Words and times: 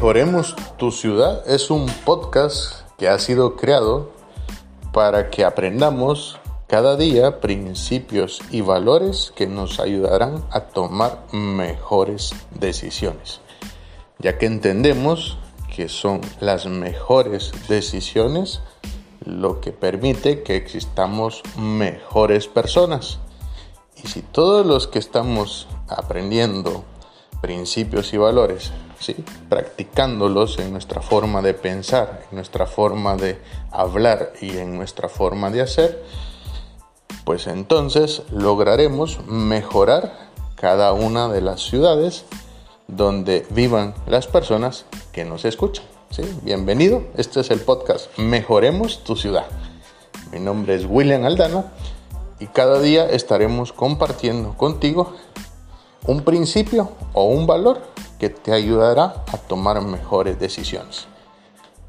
Mejoremos 0.00 0.56
tu 0.78 0.92
ciudad 0.92 1.46
es 1.46 1.70
un 1.70 1.84
podcast 2.06 2.88
que 2.96 3.10
ha 3.10 3.18
sido 3.18 3.56
creado 3.56 4.10
para 4.94 5.28
que 5.28 5.44
aprendamos 5.44 6.40
cada 6.66 6.96
día 6.96 7.42
principios 7.42 8.40
y 8.50 8.62
valores 8.62 9.30
que 9.36 9.46
nos 9.46 9.78
ayudarán 9.78 10.42
a 10.52 10.60
tomar 10.60 11.26
mejores 11.32 12.32
decisiones, 12.58 13.42
ya 14.18 14.38
que 14.38 14.46
entendemos 14.46 15.36
que 15.76 15.90
son 15.90 16.22
las 16.40 16.64
mejores 16.64 17.52
decisiones 17.68 18.62
lo 19.22 19.60
que 19.60 19.70
permite 19.70 20.42
que 20.42 20.56
existamos 20.56 21.42
mejores 21.58 22.48
personas. 22.48 23.18
Y 24.02 24.08
si 24.08 24.22
todos 24.22 24.64
los 24.64 24.86
que 24.86 24.98
estamos 24.98 25.68
aprendiendo 25.88 26.84
principios 27.42 28.14
y 28.14 28.16
valores, 28.16 28.72
practicándolos 29.48 30.58
en 30.58 30.72
nuestra 30.72 31.00
forma 31.00 31.42
de 31.42 31.54
pensar, 31.54 32.26
en 32.30 32.36
nuestra 32.36 32.66
forma 32.66 33.16
de 33.16 33.38
hablar 33.70 34.32
y 34.40 34.56
en 34.58 34.76
nuestra 34.76 35.08
forma 35.08 35.50
de 35.50 35.62
hacer, 35.62 36.04
pues 37.24 37.46
entonces 37.46 38.22
lograremos 38.30 39.20
mejorar 39.26 40.30
cada 40.54 40.92
una 40.92 41.28
de 41.28 41.40
las 41.40 41.62
ciudades 41.62 42.24
donde 42.88 43.46
vivan 43.50 43.94
las 44.06 44.26
personas 44.26 44.84
que 45.12 45.24
nos 45.24 45.44
escuchan. 45.44 45.84
¿sí? 46.10 46.22
Bienvenido, 46.42 47.04
este 47.16 47.40
es 47.40 47.50
el 47.50 47.60
podcast 47.60 48.16
Mejoremos 48.18 49.04
tu 49.04 49.16
ciudad. 49.16 49.46
Mi 50.32 50.40
nombre 50.40 50.74
es 50.74 50.86
William 50.88 51.24
Aldana 51.24 51.72
y 52.38 52.46
cada 52.46 52.80
día 52.80 53.08
estaremos 53.08 53.72
compartiendo 53.72 54.56
contigo 54.56 55.14
un 56.06 56.22
principio 56.22 56.92
o 57.12 57.24
un 57.24 57.46
valor 57.46 57.82
que 58.20 58.28
te 58.28 58.52
ayudará 58.52 59.24
a 59.32 59.38
tomar 59.38 59.80
mejores 59.80 60.38
decisiones. 60.38 61.06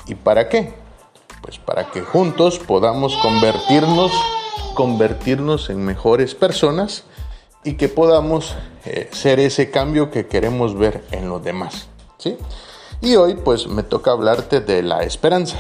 ¿Y 0.08 0.16
para 0.16 0.50
qué? 0.50 0.74
Pues 1.42 1.60
para 1.60 1.92
que 1.92 2.02
juntos 2.02 2.58
podamos 2.58 3.16
convertirnos, 3.18 4.12
convertirnos 4.74 5.70
en 5.70 5.84
mejores 5.84 6.34
personas 6.34 7.04
y 7.64 7.74
que 7.74 7.90
podamos 7.90 8.56
eh, 8.86 9.10
ser 9.12 9.40
ese 9.40 9.70
cambio 9.70 10.10
que 10.10 10.28
queremos 10.28 10.76
ver 10.76 11.04
en 11.12 11.28
los 11.28 11.44
demás. 11.44 11.88
¿sí? 12.18 12.38
Y 13.02 13.18
hoy 13.18 13.36
pues 13.36 13.68
me 13.68 13.84
toca 13.84 14.12
hablarte 14.12 14.62
de 14.62 14.84
la 14.84 15.04
esperanza. 15.04 15.58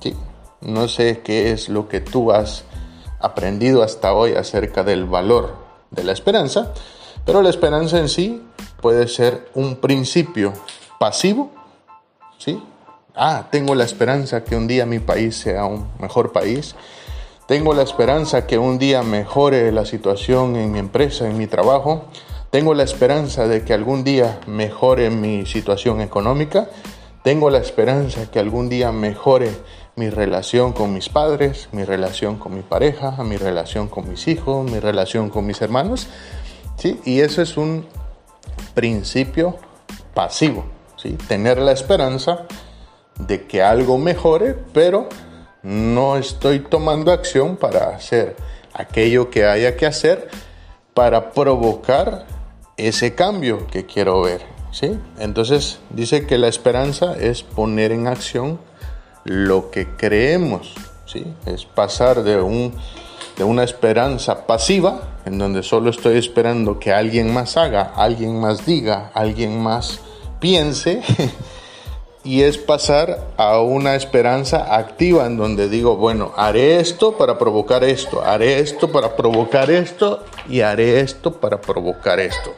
¿sí? 0.00 0.14
No 0.60 0.88
sé 0.88 1.22
qué 1.24 1.52
es 1.52 1.70
lo 1.70 1.88
que 1.88 2.00
tú 2.00 2.32
has 2.32 2.64
aprendido 3.18 3.82
hasta 3.82 4.12
hoy 4.12 4.34
acerca 4.34 4.84
del 4.84 5.06
valor 5.06 5.54
de 5.90 6.04
la 6.04 6.12
esperanza, 6.12 6.74
pero 7.24 7.42
la 7.42 7.50
esperanza 7.50 7.98
en 7.98 8.08
sí 8.08 8.42
puede 8.80 9.08
ser 9.08 9.48
un 9.54 9.76
principio 9.76 10.52
pasivo, 10.98 11.50
¿sí? 12.38 12.62
Ah, 13.14 13.48
tengo 13.50 13.74
la 13.74 13.84
esperanza 13.84 14.42
que 14.42 14.56
un 14.56 14.66
día 14.66 14.86
mi 14.86 14.98
país 14.98 15.36
sea 15.36 15.66
un 15.66 15.86
mejor 15.98 16.32
país. 16.32 16.74
Tengo 17.46 17.74
la 17.74 17.82
esperanza 17.82 18.46
que 18.46 18.56
un 18.56 18.78
día 18.78 19.02
mejore 19.02 19.70
la 19.72 19.84
situación 19.84 20.56
en 20.56 20.72
mi 20.72 20.78
empresa, 20.78 21.28
en 21.28 21.36
mi 21.36 21.46
trabajo. 21.46 22.06
Tengo 22.50 22.72
la 22.72 22.84
esperanza 22.84 23.46
de 23.46 23.64
que 23.64 23.74
algún 23.74 24.04
día 24.04 24.40
mejore 24.46 25.10
mi 25.10 25.44
situación 25.44 26.00
económica. 26.00 26.68
Tengo 27.22 27.50
la 27.50 27.58
esperanza 27.58 28.30
que 28.30 28.38
algún 28.38 28.68
día 28.68 28.92
mejore 28.92 29.50
mi 29.94 30.08
relación 30.08 30.72
con 30.72 30.94
mis 30.94 31.08
padres, 31.10 31.68
mi 31.72 31.84
relación 31.84 32.36
con 32.36 32.54
mi 32.54 32.62
pareja, 32.62 33.10
mi 33.22 33.36
relación 33.36 33.88
con 33.88 34.08
mis 34.08 34.26
hijos, 34.28 34.70
mi 34.70 34.80
relación 34.80 35.28
con 35.28 35.44
mis 35.44 35.60
hermanos. 35.60 36.08
¿Sí? 36.76 37.00
Y 37.04 37.20
eso 37.20 37.42
es 37.42 37.56
un 37.56 37.86
principio 38.74 39.56
pasivo, 40.14 40.64
¿sí? 40.96 41.16
Tener 41.28 41.58
la 41.58 41.72
esperanza 41.72 42.46
de 43.18 43.46
que 43.46 43.62
algo 43.62 43.98
mejore, 43.98 44.56
pero 44.72 45.08
no 45.62 46.16
estoy 46.16 46.60
tomando 46.60 47.12
acción 47.12 47.56
para 47.56 47.90
hacer 47.90 48.36
aquello 48.74 49.30
que 49.30 49.46
haya 49.46 49.76
que 49.76 49.86
hacer 49.86 50.28
para 50.94 51.32
provocar 51.32 52.26
ese 52.76 53.14
cambio 53.14 53.66
que 53.66 53.86
quiero 53.86 54.22
ver, 54.22 54.42
¿sí? 54.70 54.98
Entonces 55.18 55.78
dice 55.90 56.26
que 56.26 56.38
la 56.38 56.48
esperanza 56.48 57.16
es 57.18 57.42
poner 57.42 57.92
en 57.92 58.06
acción 58.06 58.58
lo 59.24 59.70
que 59.70 59.88
creemos, 59.96 60.74
¿sí? 61.06 61.32
Es 61.46 61.64
pasar 61.64 62.22
de 62.22 62.40
un 62.40 62.74
de 63.36 63.44
una 63.44 63.62
esperanza 63.62 64.46
pasiva, 64.46 65.11
en 65.24 65.38
donde 65.38 65.62
solo 65.62 65.90
estoy 65.90 66.18
esperando 66.18 66.78
que 66.78 66.92
alguien 66.92 67.32
más 67.32 67.56
haga, 67.56 67.92
alguien 67.96 68.40
más 68.40 68.66
diga, 68.66 69.10
alguien 69.14 69.62
más 69.62 70.00
piense, 70.40 71.02
y 72.24 72.42
es 72.42 72.58
pasar 72.58 73.32
a 73.36 73.60
una 73.60 73.94
esperanza 73.94 74.76
activa, 74.76 75.26
en 75.26 75.36
donde 75.36 75.68
digo, 75.68 75.96
bueno, 75.96 76.32
haré 76.36 76.80
esto 76.80 77.16
para 77.16 77.38
provocar 77.38 77.84
esto, 77.84 78.22
haré 78.22 78.60
esto 78.60 78.90
para 78.90 79.16
provocar 79.16 79.70
esto, 79.70 80.24
y 80.48 80.60
haré 80.60 81.00
esto 81.00 81.32
para 81.32 81.60
provocar 81.60 82.20
esto. 82.20 82.52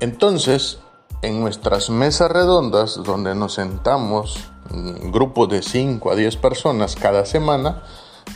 Entonces, 0.00 0.78
en 1.22 1.40
nuestras 1.40 1.90
mesas 1.90 2.30
redondas, 2.30 3.00
donde 3.04 3.34
nos 3.34 3.54
sentamos, 3.54 4.38
un 4.70 5.12
grupo 5.12 5.46
de 5.46 5.62
5 5.62 6.10
a 6.10 6.16
10 6.16 6.36
personas 6.36 6.96
cada 6.96 7.24
semana, 7.26 7.82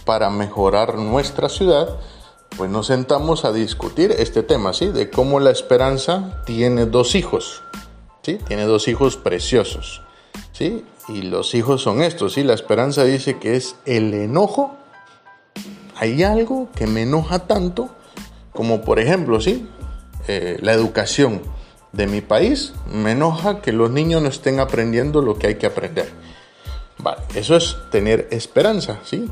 para 0.05 0.31
mejorar 0.31 0.97
nuestra 0.97 1.49
ciudad, 1.49 1.97
pues 2.56 2.71
nos 2.71 2.87
sentamos 2.87 3.44
a 3.44 3.53
discutir 3.53 4.12
este 4.12 4.43
tema, 4.43 4.72
¿sí? 4.72 4.87
De 4.87 5.11
cómo 5.11 5.41
la 5.41 5.50
esperanza 5.50 6.43
tiene 6.44 6.87
dos 6.87 7.15
hijos, 7.15 7.62
¿sí? 8.22 8.39
Tiene 8.47 8.65
dos 8.65 8.89
hijos 8.89 9.17
preciosos, 9.17 10.03
¿sí? 10.53 10.84
Y 11.09 11.22
los 11.22 11.55
hijos 11.55 11.83
son 11.83 12.03
estos, 12.03 12.34
¿sí? 12.34 12.43
La 12.43 12.55
esperanza 12.55 13.05
dice 13.05 13.39
que 13.39 13.56
es 13.56 13.77
el 13.84 14.15
enojo. 14.15 14.75
Hay 15.97 16.22
algo 16.22 16.69
que 16.75 16.87
me 16.87 17.03
enoja 17.03 17.41
tanto 17.41 17.89
como, 18.53 18.83
por 18.83 18.99
ejemplo, 18.99 19.41
¿sí? 19.41 19.69
Eh, 20.28 20.59
la 20.61 20.72
educación 20.72 21.43
de 21.93 22.06
mi 22.06 22.21
país 22.21 22.75
me 22.93 23.12
enoja 23.12 23.61
que 23.62 23.72
los 23.72 23.91
niños 23.91 24.22
no 24.22 24.28
estén 24.28 24.61
aprendiendo 24.61 25.22
lo 25.22 25.39
que 25.39 25.49
hay 25.49 25.55
que 25.56 25.66
aprender. 25.66 26.11
Vale, 26.99 27.22
eso 27.34 27.56
es 27.56 27.77
tener 27.91 28.28
esperanza, 28.31 28.99
¿sí? 29.05 29.31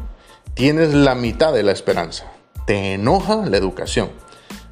tienes 0.54 0.94
la 0.94 1.14
mitad 1.14 1.52
de 1.52 1.62
la 1.62 1.72
esperanza. 1.72 2.24
Te 2.66 2.94
enoja 2.94 3.46
la 3.46 3.56
educación. 3.56 4.10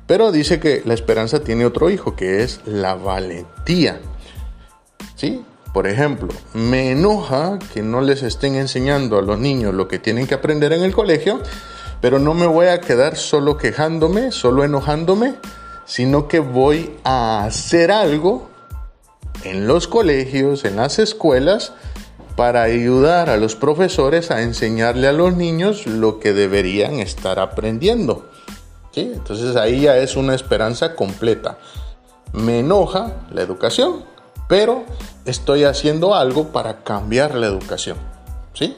Pero 0.07 0.33
dice 0.33 0.61
que 0.61 0.83
la 0.85 0.95
esperanza 0.95 1.43
tiene 1.43 1.65
otro 1.65 1.91
hijo, 1.91 2.17
que 2.17 2.43
es 2.43 2.61
la 2.67 2.95
valentía. 2.95 4.01
¿Sí? 5.17 5.45
Por 5.73 5.87
ejemplo, 5.87 6.29
me 6.53 6.91
enoja 6.91 7.59
que 7.73 7.83
no 7.83 8.03
les 8.03 8.23
estén 8.23 8.57
enseñando 8.57 9.19
a 9.19 9.23
los 9.23 9.39
niños 9.39 9.73
lo 9.73 9.89
que 9.89 9.99
tienen 9.99 10.27
que 10.27 10.35
aprender 10.35 10.73
en 10.73 10.83
el 10.83 10.93
colegio, 10.93 11.41
pero 12.03 12.19
no 12.19 12.35
me 12.35 12.47
voy 12.47 12.67
a 12.67 12.81
quedar 12.81 13.17
solo 13.17 13.57
quejándome, 13.57 14.33
solo 14.33 14.65
enojándome, 14.65 15.37
sino 15.87 16.29
que 16.29 16.41
voy 16.41 16.95
a 17.05 17.45
hacer 17.45 17.91
algo 17.91 18.51
en 19.45 19.67
los 19.67 19.89
colegios, 19.89 20.65
en 20.65 20.77
las 20.77 20.99
escuelas, 20.99 21.73
para 22.37 22.63
ayudar 22.63 23.31
a 23.31 23.37
los 23.37 23.57
profesores 23.57 24.31
a 24.31 24.43
enseñarle 24.43 25.09
a 25.09 25.13
los 25.13 25.37
niños 25.37 25.87
lo 25.87 26.19
que 26.19 26.33
deberían 26.33 27.01
estar 27.01 27.39
aprendiendo. 27.39 28.27
¿Sí? 28.93 29.11
Entonces 29.15 29.57
ahí 29.57 29.83
ya 29.83 29.97
es 29.99 30.17
una 30.17 30.35
esperanza 30.35 30.95
completa. 30.95 31.59
Me 32.33 32.61
enoja 32.61 33.13
la 33.31 33.43
educación, 33.43 34.05
pero 34.49 34.85
estoy 35.25 35.65
haciendo 35.65 36.15
algo 36.15 36.49
para 36.49 36.83
cambiar 36.83 37.35
la 37.35 37.47
educación. 37.47 37.97
¿Sí? 38.55 38.77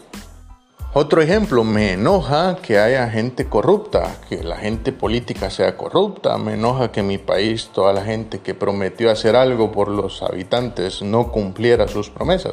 Otro 0.97 1.21
ejemplo, 1.21 1.65
me 1.65 1.95
enoja 1.95 2.55
que 2.63 2.79
haya 2.79 3.11
gente 3.11 3.49
corrupta, 3.49 4.15
que 4.29 4.45
la 4.45 4.57
gente 4.57 4.93
política 4.93 5.51
sea 5.51 5.77
corrupta, 5.77 6.39
me 6.39 6.55
enoja 6.55 6.93
que 6.93 7.03
mi 7.03 7.19
país, 7.19 7.71
toda 7.75 7.93
la 7.93 8.05
gente 8.05 8.39
que 8.39 8.55
prometió 8.55 9.11
hacer 9.11 9.35
algo 9.35 9.73
por 9.73 9.89
los 9.89 10.23
habitantes 10.23 11.03
no 11.03 11.33
cumpliera 11.33 11.89
sus 11.89 12.11
promesas. 12.11 12.53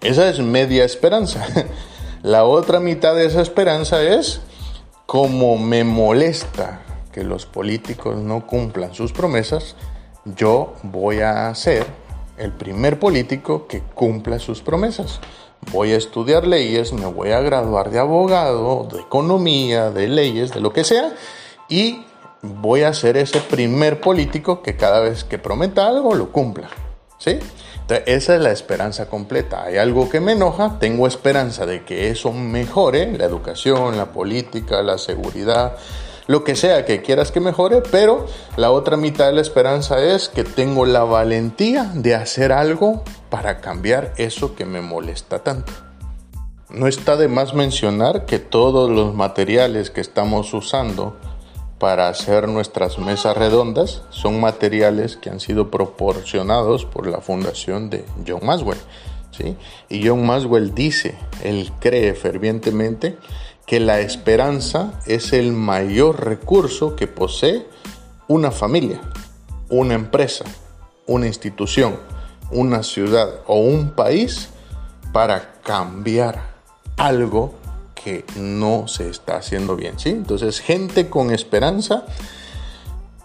Esa 0.00 0.28
es 0.28 0.38
media 0.38 0.84
esperanza. 0.84 1.46
La 2.22 2.44
otra 2.44 2.80
mitad 2.80 3.14
de 3.14 3.26
esa 3.26 3.40
esperanza 3.40 4.02
es 4.02 4.40
como 5.06 5.58
me 5.58 5.84
molesta 5.84 6.82
que 7.12 7.24
los 7.24 7.46
políticos 7.46 8.16
no 8.16 8.46
cumplan 8.46 8.94
sus 8.94 9.12
promesas, 9.12 9.74
yo 10.24 10.74
voy 10.82 11.20
a 11.20 11.52
ser 11.54 11.86
el 12.36 12.52
primer 12.52 12.98
político 12.98 13.66
que 13.66 13.80
cumpla 13.80 14.38
sus 14.38 14.60
promesas. 14.60 15.20
Voy 15.72 15.92
a 15.92 15.96
estudiar 15.96 16.46
leyes, 16.46 16.92
me 16.92 17.06
voy 17.06 17.30
a 17.30 17.40
graduar 17.40 17.90
de 17.90 17.98
abogado, 17.98 18.86
de 18.92 19.00
economía, 19.00 19.90
de 19.90 20.06
leyes, 20.06 20.52
de 20.52 20.60
lo 20.60 20.72
que 20.72 20.84
sea, 20.84 21.12
y 21.68 22.04
voy 22.42 22.82
a 22.82 22.92
ser 22.92 23.16
ese 23.16 23.40
primer 23.40 24.00
político 24.00 24.62
que 24.62 24.76
cada 24.76 25.00
vez 25.00 25.24
que 25.24 25.38
prometa 25.38 25.88
algo 25.88 26.14
lo 26.14 26.30
cumpla. 26.30 26.68
¿Sí? 27.18 27.38
esa 28.06 28.34
es 28.34 28.40
la 28.40 28.52
esperanza 28.52 29.08
completa. 29.08 29.64
Hay 29.64 29.78
algo 29.78 30.08
que 30.08 30.20
me 30.20 30.32
enoja, 30.32 30.78
tengo 30.78 31.06
esperanza 31.06 31.64
de 31.64 31.84
que 31.84 32.10
eso 32.10 32.32
mejore, 32.32 33.16
la 33.16 33.24
educación, 33.24 33.96
la 33.96 34.12
política, 34.12 34.82
la 34.82 34.98
seguridad, 34.98 35.76
lo 36.26 36.44
que 36.44 36.54
sea 36.54 36.84
que 36.84 37.00
quieras 37.00 37.32
que 37.32 37.40
mejore, 37.40 37.82
pero 37.90 38.26
la 38.56 38.70
otra 38.70 38.98
mitad 38.98 39.26
de 39.26 39.32
la 39.32 39.40
esperanza 39.40 39.98
es 40.02 40.28
que 40.28 40.44
tengo 40.44 40.84
la 40.84 41.04
valentía 41.04 41.90
de 41.94 42.14
hacer 42.14 42.52
algo 42.52 43.02
para 43.30 43.60
cambiar 43.62 44.12
eso 44.18 44.54
que 44.54 44.66
me 44.66 44.82
molesta 44.82 45.38
tanto. 45.38 45.72
No 46.68 46.86
está 46.86 47.16
de 47.16 47.28
más 47.28 47.54
mencionar 47.54 48.26
que 48.26 48.38
todos 48.38 48.90
los 48.90 49.14
materiales 49.14 49.90
que 49.90 50.02
estamos 50.02 50.52
usando 50.52 51.16
para 51.78 52.08
hacer 52.08 52.48
nuestras 52.48 52.98
mesas 52.98 53.36
redondas 53.36 54.02
son 54.10 54.40
materiales 54.40 55.16
que 55.16 55.30
han 55.30 55.40
sido 55.40 55.70
proporcionados 55.70 56.84
por 56.84 57.06
la 57.06 57.20
fundación 57.20 57.90
de 57.90 58.04
John 58.26 58.40
Maswell. 58.44 58.78
¿sí? 59.30 59.56
Y 59.88 60.06
John 60.06 60.26
Maswell 60.26 60.74
dice, 60.74 61.16
él 61.44 61.70
cree 61.80 62.14
fervientemente 62.14 63.16
que 63.66 63.80
la 63.80 64.00
esperanza 64.00 65.00
es 65.06 65.32
el 65.32 65.52
mayor 65.52 66.24
recurso 66.24 66.96
que 66.96 67.06
posee 67.06 67.66
una 68.26 68.50
familia, 68.50 69.00
una 69.68 69.94
empresa, 69.94 70.44
una 71.06 71.26
institución, 71.26 71.96
una 72.50 72.82
ciudad 72.82 73.40
o 73.46 73.58
un 73.60 73.90
país 73.90 74.48
para 75.12 75.60
cambiar 75.62 76.56
algo 76.96 77.54
que 78.02 78.24
no 78.36 78.88
se 78.88 79.08
está 79.08 79.36
haciendo 79.36 79.76
bien, 79.76 79.98
¿sí? 79.98 80.10
Entonces, 80.10 80.60
gente 80.60 81.08
con 81.08 81.32
esperanza, 81.32 82.04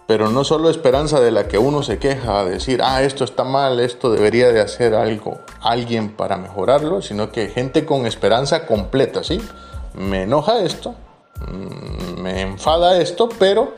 pero 0.06 0.28
no 0.28 0.44
solo 0.44 0.68
esperanza 0.68 1.20
de 1.20 1.30
la 1.30 1.48
que 1.48 1.58
uno 1.58 1.82
se 1.82 1.98
queja 1.98 2.40
a 2.40 2.44
decir, 2.44 2.80
ah, 2.82 3.02
esto 3.02 3.24
está 3.24 3.44
mal, 3.44 3.80
esto 3.80 4.10
debería 4.10 4.52
de 4.52 4.60
hacer 4.60 4.94
algo, 4.94 5.38
alguien 5.60 6.10
para 6.10 6.36
mejorarlo, 6.36 7.00
sino 7.02 7.30
que 7.32 7.48
gente 7.48 7.84
con 7.84 8.06
esperanza 8.06 8.66
completa, 8.66 9.22
¿sí? 9.22 9.40
Me 9.94 10.24
enoja 10.24 10.58
esto, 10.58 10.94
mm, 11.48 12.20
me 12.20 12.42
enfada 12.42 13.00
esto, 13.00 13.28
pero 13.38 13.74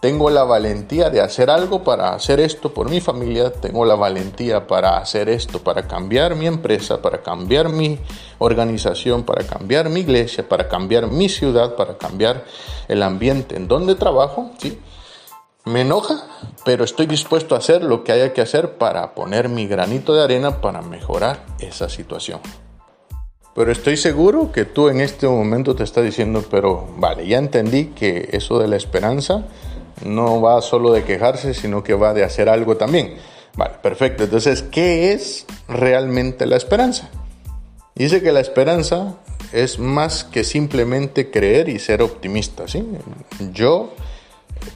tengo 0.00 0.30
la 0.30 0.44
valentía 0.44 1.10
de 1.10 1.20
hacer 1.20 1.50
algo 1.50 1.84
para 1.84 2.14
hacer 2.14 2.40
esto 2.40 2.72
por 2.72 2.88
mi 2.88 3.02
familia, 3.02 3.52
tengo 3.52 3.84
la 3.84 3.94
valentía 3.94 4.66
para 4.66 4.96
hacer 4.96 5.28
esto, 5.28 5.62
para 5.62 5.86
cambiar 5.86 6.34
mi 6.34 6.46
empresa, 6.46 7.02
para 7.02 7.22
cambiar 7.22 7.68
mi 7.68 7.98
organización, 8.38 9.24
para 9.24 9.44
cambiar 9.44 9.90
mi 9.90 10.00
iglesia, 10.00 10.48
para 10.48 10.68
cambiar 10.68 11.06
mi 11.06 11.28
ciudad, 11.28 11.76
para 11.76 11.98
cambiar 11.98 12.44
el 12.88 13.02
ambiente 13.02 13.56
en 13.56 13.68
donde 13.68 13.94
trabajo, 13.94 14.50
¿sí? 14.58 14.78
Me 15.66 15.82
enoja, 15.82 16.24
pero 16.64 16.84
estoy 16.84 17.04
dispuesto 17.04 17.54
a 17.54 17.58
hacer 17.58 17.84
lo 17.84 18.02
que 18.02 18.12
haya 18.12 18.32
que 18.32 18.40
hacer 18.40 18.78
para 18.78 19.14
poner 19.14 19.50
mi 19.50 19.66
granito 19.66 20.14
de 20.14 20.24
arena 20.24 20.62
para 20.62 20.80
mejorar 20.80 21.44
esa 21.58 21.90
situación. 21.90 22.40
Pero 23.54 23.70
estoy 23.70 23.98
seguro 23.98 24.52
que 24.52 24.64
tú 24.64 24.88
en 24.88 25.02
este 25.02 25.28
momento 25.28 25.76
te 25.76 25.84
estás 25.84 26.04
diciendo, 26.04 26.42
pero 26.50 26.88
vale, 26.96 27.26
ya 27.26 27.36
entendí 27.36 27.88
que 27.88 28.30
eso 28.32 28.58
de 28.58 28.68
la 28.68 28.76
esperanza 28.76 29.44
no 30.04 30.40
va 30.40 30.60
solo 30.62 30.92
de 30.92 31.04
quejarse, 31.04 31.54
sino 31.54 31.82
que 31.82 31.94
va 31.94 32.14
de 32.14 32.24
hacer 32.24 32.48
algo 32.48 32.76
también. 32.76 33.16
Vale, 33.56 33.74
perfecto. 33.82 34.24
Entonces, 34.24 34.62
¿qué 34.62 35.12
es 35.12 35.46
realmente 35.68 36.46
la 36.46 36.56
esperanza? 36.56 37.10
Dice 37.94 38.22
que 38.22 38.32
la 38.32 38.40
esperanza 38.40 39.16
es 39.52 39.78
más 39.78 40.24
que 40.24 40.44
simplemente 40.44 41.30
creer 41.30 41.68
y 41.68 41.78
ser 41.78 42.02
optimista. 42.02 42.68
¿sí? 42.68 42.86
Yo, 43.52 43.92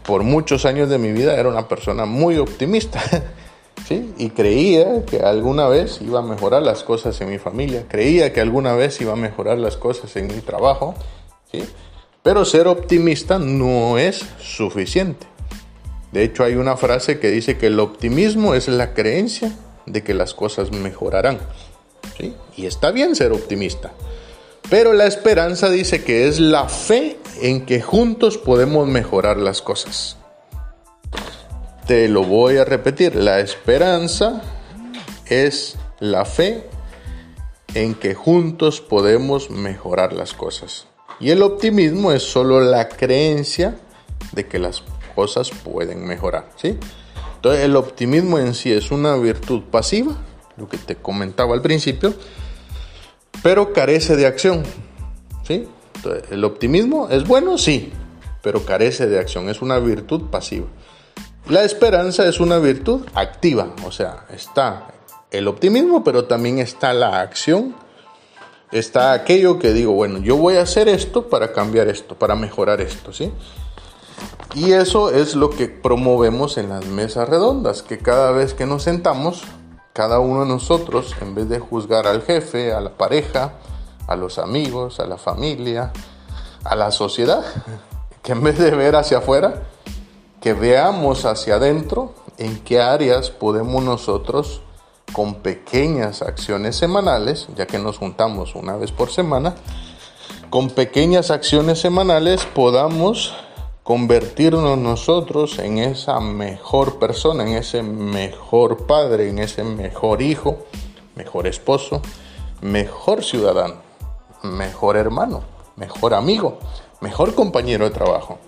por 0.04 0.24
muchos 0.24 0.64
años 0.64 0.88
de 0.88 0.98
mi 0.98 1.12
vida, 1.12 1.38
era 1.38 1.48
una 1.48 1.68
persona 1.68 2.04
muy 2.04 2.38
optimista. 2.38 3.00
¿sí? 3.88 4.12
Y 4.18 4.30
creía 4.30 5.04
que 5.04 5.20
alguna 5.20 5.68
vez 5.68 6.00
iba 6.02 6.18
a 6.18 6.22
mejorar 6.22 6.62
las 6.62 6.82
cosas 6.82 7.20
en 7.20 7.30
mi 7.30 7.38
familia. 7.38 7.84
Creía 7.88 8.32
que 8.32 8.40
alguna 8.40 8.74
vez 8.74 9.00
iba 9.00 9.12
a 9.12 9.16
mejorar 9.16 9.58
las 9.58 9.76
cosas 9.76 10.14
en 10.16 10.26
mi 10.26 10.40
trabajo. 10.40 10.94
¿sí? 11.52 11.62
Pero 12.24 12.46
ser 12.46 12.68
optimista 12.68 13.38
no 13.38 13.98
es 13.98 14.24
suficiente. 14.40 15.26
De 16.10 16.24
hecho, 16.24 16.42
hay 16.42 16.54
una 16.54 16.78
frase 16.78 17.20
que 17.20 17.30
dice 17.30 17.58
que 17.58 17.66
el 17.66 17.78
optimismo 17.78 18.54
es 18.54 18.66
la 18.66 18.94
creencia 18.94 19.52
de 19.84 20.02
que 20.02 20.14
las 20.14 20.32
cosas 20.32 20.72
mejorarán. 20.72 21.38
Y 22.56 22.64
está 22.64 22.92
bien 22.92 23.14
ser 23.14 23.32
optimista. 23.32 23.92
Pero 24.70 24.94
la 24.94 25.04
esperanza 25.04 25.68
dice 25.68 26.02
que 26.02 26.26
es 26.26 26.40
la 26.40 26.66
fe 26.66 27.18
en 27.42 27.66
que 27.66 27.82
juntos 27.82 28.38
podemos 28.38 28.88
mejorar 28.88 29.36
las 29.36 29.60
cosas. 29.60 30.16
Te 31.86 32.08
lo 32.08 32.24
voy 32.24 32.56
a 32.56 32.64
repetir. 32.64 33.16
La 33.16 33.40
esperanza 33.40 34.40
es 35.26 35.76
la 36.00 36.24
fe 36.24 36.64
en 37.74 37.94
que 37.94 38.14
juntos 38.14 38.80
podemos 38.80 39.50
mejorar 39.50 40.14
las 40.14 40.32
cosas. 40.32 40.86
Y 41.20 41.30
el 41.30 41.42
optimismo 41.42 42.12
es 42.12 42.22
solo 42.22 42.60
la 42.60 42.88
creencia 42.88 43.76
de 44.32 44.46
que 44.46 44.58
las 44.58 44.82
cosas 45.14 45.50
pueden 45.50 46.06
mejorar, 46.06 46.50
¿sí? 46.56 46.78
Entonces 47.36 47.64
el 47.64 47.76
optimismo 47.76 48.38
en 48.38 48.54
sí 48.54 48.72
es 48.72 48.90
una 48.90 49.16
virtud 49.16 49.62
pasiva, 49.70 50.16
lo 50.56 50.68
que 50.68 50.78
te 50.78 50.96
comentaba 50.96 51.54
al 51.54 51.62
principio, 51.62 52.14
pero 53.42 53.72
carece 53.72 54.16
de 54.16 54.26
acción, 54.26 54.62
¿sí? 55.46 55.68
Entonces, 55.96 56.24
el 56.30 56.44
optimismo 56.44 57.08
es 57.10 57.26
bueno, 57.26 57.58
sí, 57.58 57.92
pero 58.42 58.64
carece 58.64 59.06
de 59.06 59.18
acción, 59.18 59.48
es 59.48 59.62
una 59.62 59.78
virtud 59.78 60.30
pasiva. 60.30 60.66
La 61.48 61.64
esperanza 61.64 62.26
es 62.26 62.40
una 62.40 62.58
virtud 62.58 63.06
activa, 63.14 63.74
o 63.86 63.92
sea, 63.92 64.24
está 64.30 64.88
el 65.30 65.46
optimismo, 65.48 66.02
pero 66.02 66.24
también 66.24 66.58
está 66.58 66.94
la 66.94 67.20
acción 67.20 67.74
está 68.74 69.12
aquello 69.12 69.60
que 69.60 69.72
digo, 69.72 69.92
bueno, 69.92 70.18
yo 70.18 70.36
voy 70.36 70.56
a 70.56 70.62
hacer 70.62 70.88
esto 70.88 71.28
para 71.28 71.52
cambiar 71.52 71.86
esto, 71.86 72.16
para 72.16 72.34
mejorar 72.34 72.80
esto, 72.80 73.12
¿sí? 73.12 73.32
Y 74.56 74.72
eso 74.72 75.10
es 75.10 75.36
lo 75.36 75.50
que 75.50 75.68
promovemos 75.68 76.58
en 76.58 76.70
las 76.70 76.84
mesas 76.86 77.28
redondas, 77.28 77.82
que 77.82 77.98
cada 77.98 78.32
vez 78.32 78.52
que 78.52 78.66
nos 78.66 78.82
sentamos, 78.82 79.44
cada 79.92 80.18
uno 80.18 80.40
de 80.40 80.48
nosotros, 80.48 81.14
en 81.20 81.36
vez 81.36 81.48
de 81.48 81.60
juzgar 81.60 82.08
al 82.08 82.22
jefe, 82.22 82.72
a 82.72 82.80
la 82.80 82.90
pareja, 82.90 83.52
a 84.08 84.16
los 84.16 84.38
amigos, 84.38 84.98
a 84.98 85.06
la 85.06 85.18
familia, 85.18 85.92
a 86.64 86.74
la 86.74 86.90
sociedad, 86.90 87.44
que 88.22 88.32
en 88.32 88.42
vez 88.42 88.58
de 88.58 88.72
ver 88.72 88.96
hacia 88.96 89.18
afuera, 89.18 89.62
que 90.40 90.52
veamos 90.52 91.24
hacia 91.26 91.54
adentro 91.54 92.12
en 92.38 92.58
qué 92.58 92.80
áreas 92.80 93.30
podemos 93.30 93.84
nosotros 93.84 94.62
con 95.12 95.36
pequeñas 95.36 96.22
acciones 96.22 96.76
semanales, 96.76 97.48
ya 97.56 97.66
que 97.66 97.78
nos 97.78 97.98
juntamos 97.98 98.54
una 98.54 98.76
vez 98.76 98.92
por 98.92 99.10
semana, 99.10 99.54
con 100.50 100.70
pequeñas 100.70 101.30
acciones 101.30 101.80
semanales 101.80 102.46
podamos 102.46 103.34
convertirnos 103.82 104.78
nosotros 104.78 105.58
en 105.58 105.78
esa 105.78 106.18
mejor 106.20 106.98
persona, 106.98 107.44
en 107.44 107.56
ese 107.56 107.82
mejor 107.82 108.86
padre, 108.86 109.28
en 109.28 109.38
ese 109.38 109.62
mejor 109.62 110.22
hijo, 110.22 110.58
mejor 111.16 111.46
esposo, 111.46 112.00
mejor 112.60 113.22
ciudadano, 113.22 113.76
mejor 114.42 114.96
hermano, 114.96 115.42
mejor 115.76 116.14
amigo, 116.14 116.58
mejor 117.00 117.34
compañero 117.34 117.84
de 117.84 117.90
trabajo 117.90 118.38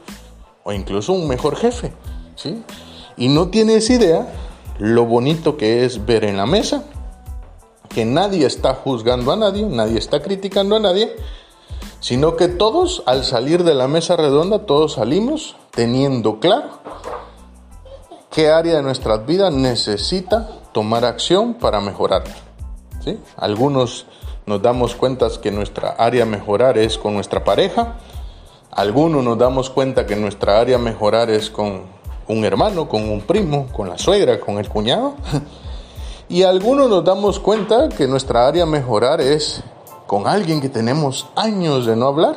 o 0.65 0.73
incluso 0.73 1.13
un 1.13 1.29
mejor 1.29 1.57
jefe, 1.57 1.93
¿sí? 2.35 2.63
Y 3.17 3.29
no 3.29 3.49
tienes 3.49 3.89
idea 3.89 4.27
lo 4.79 5.05
bonito 5.07 5.57
que 5.57 5.85
es 5.85 6.05
ver 6.07 6.25
en 6.25 6.37
la 6.37 6.47
mesa 6.47 6.85
que 7.97 8.05
nadie 8.05 8.45
está 8.47 8.75
juzgando 8.75 9.33
a 9.33 9.37
nadie, 9.37 9.65
nadie 9.65 9.97
está 9.97 10.21
criticando 10.21 10.77
a 10.77 10.81
nadie, 10.81 11.17
sino 12.01 12.37
que 12.37 12.47
todos 12.47 13.03
al 13.07 13.25
salir 13.25 13.65
de 13.65 13.73
la 13.73 13.89
mesa 13.89 14.17
redonda, 14.17 14.67
todos 14.67 14.93
salimos 14.93 15.57
teniendo 15.71 16.39
claro 16.39 16.79
qué 18.31 18.51
área 18.51 18.77
de 18.77 18.83
nuestras 18.83 19.25
vidas 19.25 19.51
necesita 19.51 20.47
tomar 20.73 21.07
acción 21.07 21.55
para 21.55 21.81
mejorar. 21.81 22.25
¿sí? 23.03 23.19
Algunos 23.35 24.05
nos 24.45 24.61
damos 24.61 24.95
cuenta 24.95 25.29
que 25.41 25.51
nuestra 25.51 25.93
área 25.93 26.27
mejorar 26.27 26.77
es 26.77 26.99
con 26.99 27.15
nuestra 27.15 27.45
pareja, 27.45 27.97
algunos 28.71 29.25
nos 29.25 29.39
damos 29.39 29.71
cuenta 29.71 30.05
que 30.05 30.17
nuestra 30.17 30.61
área 30.61 30.77
mejorar 30.77 31.31
es 31.31 31.49
con 31.49 31.96
un 32.29 32.45
hermano, 32.45 32.89
con 32.89 33.09
un 33.09 33.21
primo, 33.21 33.69
con 33.73 33.89
la 33.89 33.99
suegra, 33.99 34.41
con 34.41 34.59
el 34.59 34.69
cuñado. 34.69 35.15
Y 36.29 36.43
algunos 36.43 36.91
nos 36.91 37.05
damos 37.05 37.39
cuenta 37.39 37.89
que 37.89 38.09
nuestra 38.09 38.49
área 38.49 38.67
mejorar 38.67 39.21
es 39.21 39.63
con 40.09 40.27
alguien 40.27 40.61
que 40.61 40.69
tenemos 40.69 41.29
años 41.37 41.87
de 41.87 41.95
no 41.95 42.09
hablar 42.09 42.35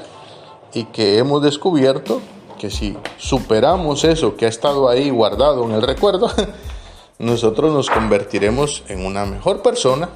y 0.76 0.84
que 0.86 1.18
hemos 1.18 1.42
descubierto 1.42 2.22
que 2.60 2.70
si 2.70 2.96
superamos 3.18 4.04
eso 4.04 4.36
que 4.36 4.46
ha 4.46 4.50
estado 4.50 4.90
ahí 4.90 5.10
guardado 5.10 5.64
en 5.64 5.72
el 5.72 5.82
recuerdo, 5.82 6.30
nosotros 7.18 7.74
nos 7.74 7.90
convertiremos 7.90 8.84
en 8.90 9.04
una 9.04 9.26
mejor 9.26 9.64
persona 9.64 10.10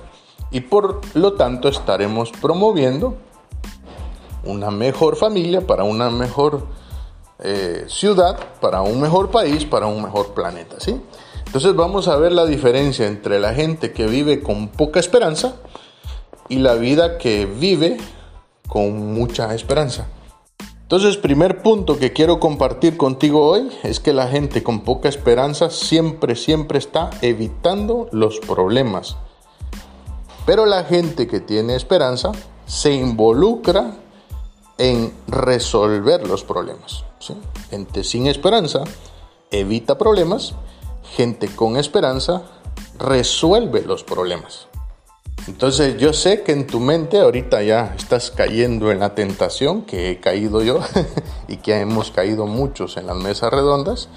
y 0.52 0.60
por 0.62 1.02
lo 1.16 1.34
tanto 1.34 1.68
estaremos 1.68 2.32
promoviendo 2.32 3.16
una 4.44 4.70
mejor 4.70 5.16
familia 5.16 5.66
para 5.66 5.84
una 5.84 6.12
mejor 6.12 6.68
eh, 7.44 7.86
ciudad, 7.88 8.40
para 8.62 8.82
un 8.82 9.02
mejor 9.02 9.30
país, 9.30 9.66
para 9.66 9.88
un 9.88 10.02
mejor 10.02 10.34
planeta, 10.34 10.80
¿sí? 10.80 11.00
Entonces 11.46 11.76
vamos 11.76 12.08
a 12.08 12.16
ver 12.16 12.32
la 12.32 12.46
diferencia 12.46 13.06
entre 13.06 13.40
la 13.40 13.54
gente 13.54 13.92
que 13.92 14.08
vive 14.08 14.42
con 14.42 14.70
poca 14.70 15.00
esperanza 15.00 15.58
y 16.50 16.60
la 16.60 16.76
vida 16.76 17.18
que 17.18 17.46
vive 17.46 17.98
con 18.68 19.14
mucha 19.14 19.54
esperanza. 19.54 20.08
Entonces, 20.82 21.18
primer 21.18 21.62
punto 21.62 21.98
que 21.98 22.14
quiero 22.14 22.40
compartir 22.40 22.98
contigo 22.98 23.48
hoy 23.48 23.70
es 23.84 24.00
que 24.00 24.14
la 24.14 24.28
gente 24.28 24.64
con 24.64 24.82
poca 24.82 25.10
esperanza 25.10 25.70
siempre, 25.70 26.36
siempre 26.36 26.78
está 26.78 27.10
evitando 27.22 28.08
los 28.12 28.40
problemas. 28.40 29.18
Pero 30.46 30.66
la 30.66 30.84
gente 30.84 31.28
que 31.28 31.40
tiene 31.40 31.76
esperanza 31.76 32.32
se 32.66 32.94
involucra 32.94 33.96
en 34.78 35.14
resolver 35.28 36.28
los 36.28 36.44
problemas. 36.44 37.06
Gente 37.70 38.04
sin 38.04 38.28
esperanza 38.28 38.84
evita 39.52 39.98
problemas, 39.98 40.56
gente 41.16 41.48
con 41.48 41.78
esperanza 41.78 42.44
resuelve 42.98 43.84
los 43.84 44.04
problemas. 44.04 44.68
Entonces 45.48 45.98
yo 45.98 46.14
sé 46.14 46.44
que 46.44 46.54
en 46.54 46.68
tu 46.68 46.80
mente 46.80 47.20
ahorita 47.20 47.62
ya 47.64 47.94
estás 47.98 48.32
cayendo 48.32 48.92
en 48.92 49.00
la 49.00 49.14
tentación 49.14 49.82
que 49.82 50.10
he 50.10 50.20
caído 50.20 50.62
yo 50.62 50.80
y 51.48 51.58
que 51.58 51.80
hemos 51.80 52.12
caído 52.12 52.48
muchos 52.48 52.96
en 52.96 53.08
las 53.08 53.18
mesas 53.18 53.52
redondas, 53.52 54.08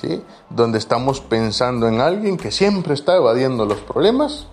¿sí? 0.00 0.22
donde 0.48 0.78
estamos 0.78 1.20
pensando 1.20 1.88
en 1.88 2.00
alguien 2.00 2.36
que 2.36 2.52
siempre 2.52 2.94
está 2.94 3.16
evadiendo 3.16 3.66
los 3.66 3.80
problemas 3.80 4.46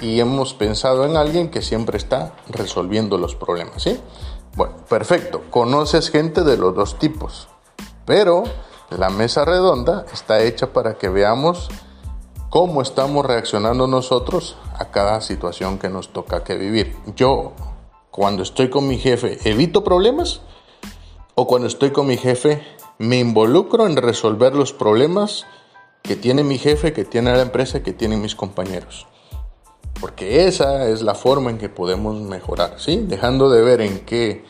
y 0.00 0.20
hemos 0.20 0.54
pensado 0.54 1.04
en 1.04 1.16
alguien 1.16 1.50
que 1.50 1.62
siempre 1.62 1.98
está 1.98 2.32
resolviendo 2.48 3.18
los 3.18 3.34
problemas. 3.34 3.82
¿sí? 3.82 3.98
Bueno, 4.56 4.74
perfecto, 4.88 5.42
conoces 5.50 6.08
gente 6.08 6.42
de 6.42 6.56
los 6.56 6.74
dos 6.74 6.98
tipos, 6.98 7.48
pero 8.06 8.44
la 8.88 9.10
mesa 9.10 9.44
redonda 9.44 10.06
está 10.14 10.42
hecha 10.42 10.72
para 10.72 10.96
que 10.96 11.10
veamos 11.10 11.68
cómo 12.48 12.80
estamos 12.80 13.26
reaccionando 13.26 13.86
nosotros 13.86 14.56
a 14.78 14.86
cada 14.86 15.20
situación 15.20 15.78
que 15.78 15.90
nos 15.90 16.10
toca 16.14 16.42
que 16.42 16.56
vivir. 16.56 16.96
Yo, 17.14 17.52
cuando 18.10 18.42
estoy 18.42 18.70
con 18.70 18.88
mi 18.88 18.96
jefe, 18.96 19.38
evito 19.44 19.84
problemas 19.84 20.40
o 21.34 21.46
cuando 21.46 21.68
estoy 21.68 21.90
con 21.90 22.06
mi 22.06 22.16
jefe, 22.16 22.62
me 22.98 23.18
involucro 23.18 23.86
en 23.86 23.98
resolver 23.98 24.54
los 24.54 24.72
problemas 24.72 25.44
que 26.00 26.16
tiene 26.16 26.44
mi 26.44 26.56
jefe, 26.56 26.94
que 26.94 27.04
tiene 27.04 27.36
la 27.36 27.42
empresa, 27.42 27.82
que 27.82 27.92
tienen 27.92 28.22
mis 28.22 28.34
compañeros. 28.34 29.06
Porque 30.00 30.46
esa 30.46 30.88
es 30.88 31.02
la 31.02 31.14
forma 31.14 31.50
en 31.50 31.58
que 31.58 31.68
podemos 31.68 32.20
mejorar, 32.20 32.74
¿sí? 32.78 33.04
Dejando 33.06 33.48
de 33.50 33.62
ver 33.62 33.80
en 33.80 34.00
qué 34.00 34.44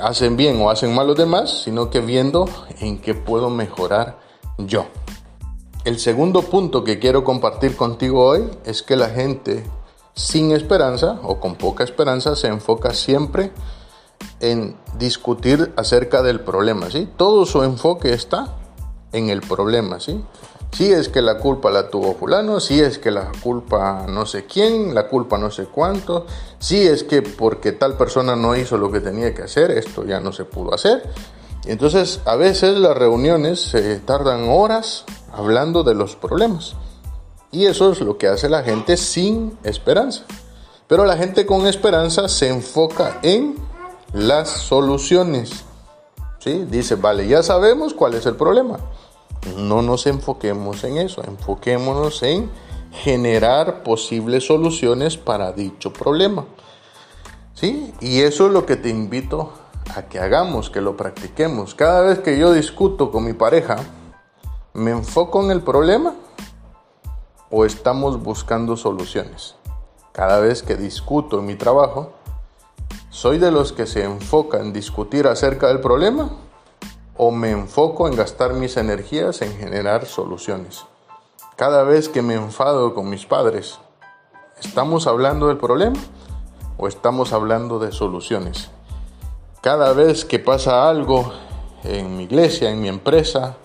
hacen 0.00 0.36
bien 0.36 0.60
o 0.60 0.70
hacen 0.70 0.94
mal 0.94 1.06
los 1.06 1.16
demás, 1.16 1.62
sino 1.64 1.90
que 1.90 2.00
viendo 2.00 2.48
en 2.80 2.98
qué 2.98 3.14
puedo 3.14 3.50
mejorar 3.50 4.18
yo. 4.58 4.86
El 5.84 5.98
segundo 5.98 6.42
punto 6.42 6.82
que 6.82 6.98
quiero 6.98 7.24
compartir 7.24 7.76
contigo 7.76 8.24
hoy 8.24 8.48
es 8.64 8.82
que 8.82 8.96
la 8.96 9.10
gente 9.10 9.64
sin 10.14 10.52
esperanza 10.52 11.18
o 11.22 11.40
con 11.40 11.56
poca 11.56 11.84
esperanza 11.84 12.36
se 12.36 12.46
enfoca 12.46 12.94
siempre 12.94 13.52
en 14.40 14.76
discutir 14.98 15.72
acerca 15.76 16.22
del 16.22 16.40
problema, 16.40 16.90
¿sí? 16.90 17.08
Todo 17.16 17.44
su 17.44 17.62
enfoque 17.62 18.12
está 18.12 18.54
en 19.12 19.28
el 19.28 19.40
problema, 19.40 20.00
¿sí? 20.00 20.24
Si 20.74 20.92
es 20.92 21.08
que 21.08 21.22
la 21.22 21.38
culpa 21.38 21.70
la 21.70 21.88
tuvo 21.88 22.14
fulano, 22.14 22.58
si 22.58 22.80
es 22.80 22.98
que 22.98 23.12
la 23.12 23.30
culpa 23.40 24.06
no 24.08 24.26
sé 24.26 24.44
quién, 24.44 24.92
la 24.92 25.06
culpa 25.06 25.38
no 25.38 25.48
sé 25.48 25.66
cuánto, 25.66 26.26
si 26.58 26.84
es 26.84 27.04
que 27.04 27.22
porque 27.22 27.70
tal 27.70 27.96
persona 27.96 28.34
no 28.34 28.56
hizo 28.56 28.76
lo 28.76 28.90
que 28.90 28.98
tenía 28.98 29.32
que 29.32 29.42
hacer, 29.42 29.70
esto 29.70 30.04
ya 30.04 30.18
no 30.18 30.32
se 30.32 30.44
pudo 30.44 30.74
hacer. 30.74 31.08
Entonces, 31.66 32.20
a 32.24 32.34
veces 32.34 32.76
las 32.76 32.96
reuniones 32.96 33.60
se 33.60 34.00
tardan 34.00 34.48
horas 34.48 35.04
hablando 35.32 35.84
de 35.84 35.94
los 35.94 36.16
problemas. 36.16 36.74
Y 37.52 37.66
eso 37.66 37.92
es 37.92 38.00
lo 38.00 38.18
que 38.18 38.26
hace 38.26 38.48
la 38.48 38.64
gente 38.64 38.96
sin 38.96 39.56
esperanza. 39.62 40.24
Pero 40.88 41.04
la 41.04 41.16
gente 41.16 41.46
con 41.46 41.68
esperanza 41.68 42.28
se 42.28 42.48
enfoca 42.48 43.20
en 43.22 43.54
las 44.12 44.48
soluciones. 44.48 45.64
¿Sí? 46.40 46.66
Dice, 46.68 46.96
vale, 46.96 47.28
ya 47.28 47.44
sabemos 47.44 47.94
cuál 47.94 48.14
es 48.14 48.26
el 48.26 48.34
problema. 48.34 48.80
No 49.58 49.82
nos 49.82 50.06
enfoquemos 50.06 50.84
en 50.84 50.98
eso, 50.98 51.22
enfoquémonos 51.22 52.22
en 52.22 52.50
generar 52.92 53.82
posibles 53.82 54.46
soluciones 54.46 55.16
para 55.16 55.52
dicho 55.52 55.92
problema. 55.92 56.46
¿Sí? 57.54 57.92
Y 58.00 58.22
eso 58.22 58.46
es 58.46 58.52
lo 58.52 58.66
que 58.66 58.76
te 58.76 58.88
invito 58.88 59.52
a 59.94 60.02
que 60.02 60.18
hagamos, 60.18 60.70
que 60.70 60.80
lo 60.80 60.96
practiquemos. 60.96 61.74
Cada 61.74 62.02
vez 62.02 62.20
que 62.20 62.38
yo 62.38 62.52
discuto 62.52 63.10
con 63.10 63.24
mi 63.24 63.32
pareja, 63.32 63.76
¿me 64.72 64.90
enfoco 64.90 65.42
en 65.44 65.50
el 65.50 65.60
problema 65.60 66.14
o 67.50 67.64
estamos 67.64 68.22
buscando 68.22 68.76
soluciones? 68.76 69.56
Cada 70.12 70.40
vez 70.40 70.62
que 70.62 70.76
discuto 70.76 71.40
en 71.40 71.46
mi 71.46 71.54
trabajo, 71.54 72.12
¿soy 73.10 73.38
de 73.38 73.50
los 73.50 73.72
que 73.72 73.86
se 73.86 74.04
enfoca 74.04 74.60
en 74.60 74.72
discutir 74.72 75.26
acerca 75.26 75.68
del 75.68 75.80
problema 75.80 76.30
o 77.16 77.30
me 77.30 77.50
enfoco 77.50 78.08
en 78.08 78.16
gastar 78.16 78.54
mis 78.54 78.76
energías 78.76 79.42
en 79.42 79.56
generar 79.56 80.06
soluciones? 80.06 80.84
Cada 81.56 81.84
vez 81.84 82.08
que 82.08 82.22
me 82.22 82.34
enfado 82.34 82.94
con 82.94 83.08
mis 83.08 83.26
padres, 83.26 83.78
¿estamos 84.60 85.06
hablando 85.06 85.48
del 85.48 85.56
problema 85.56 85.98
o 86.76 86.88
estamos 86.88 87.32
hablando 87.32 87.78
de 87.78 87.92
soluciones? 87.92 88.70
Cada 89.60 89.92
vez 89.92 90.24
que 90.24 90.40
pasa 90.40 90.88
algo 90.88 91.32
en 91.84 92.16
mi 92.16 92.24
iglesia, 92.24 92.70
en 92.70 92.80
mi 92.80 92.88
empresa, 92.88 93.56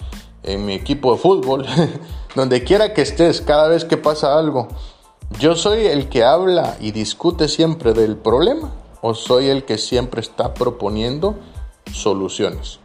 en 0.44 0.66
mi 0.66 0.74
equipo 0.74 1.14
de 1.14 1.18
fútbol, 1.20 1.66
donde 2.36 2.64
quiera 2.64 2.94
que 2.94 3.02
estés, 3.02 3.42
cada 3.42 3.68
vez 3.68 3.86
que 3.86 3.98
pasa 3.98 4.38
algo, 4.38 4.68
¿yo 5.40 5.56
soy 5.56 5.88
el 5.88 6.10
que 6.10 6.24
habla 6.24 6.78
y 6.80 6.92
discute 6.92 7.48
siempre 7.48 7.94
del 7.94 8.18
problema 8.18 8.72
o 9.02 9.16
soy 9.16 9.50
el 9.50 9.66
que 9.66 9.78
siempre 9.78 10.22
está 10.22 10.54
proponiendo 10.54 11.36
soluciones? 11.92 12.80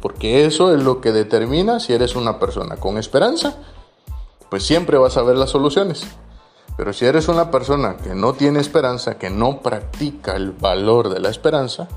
Porque 0.00 0.44
eso 0.44 0.74
es 0.74 0.82
lo 0.82 1.00
que 1.00 1.12
determina 1.12 1.80
si 1.80 1.92
eres 1.92 2.14
una 2.14 2.38
persona 2.38 2.76
con 2.76 2.98
esperanza, 2.98 3.56
pues 4.50 4.64
siempre 4.64 4.98
vas 4.98 5.16
a 5.16 5.22
ver 5.22 5.36
las 5.36 5.50
soluciones. 5.50 6.06
Pero 6.76 6.92
si 6.92 7.04
eres 7.04 7.28
una 7.28 7.50
persona 7.50 7.96
que 7.96 8.14
no 8.14 8.34
tiene 8.34 8.60
esperanza, 8.60 9.18
que 9.18 9.30
no 9.30 9.60
practica 9.60 10.36
el 10.36 10.52
valor 10.52 11.08
de 11.08 11.20
la 11.20 11.28
esperanza, 11.28 11.88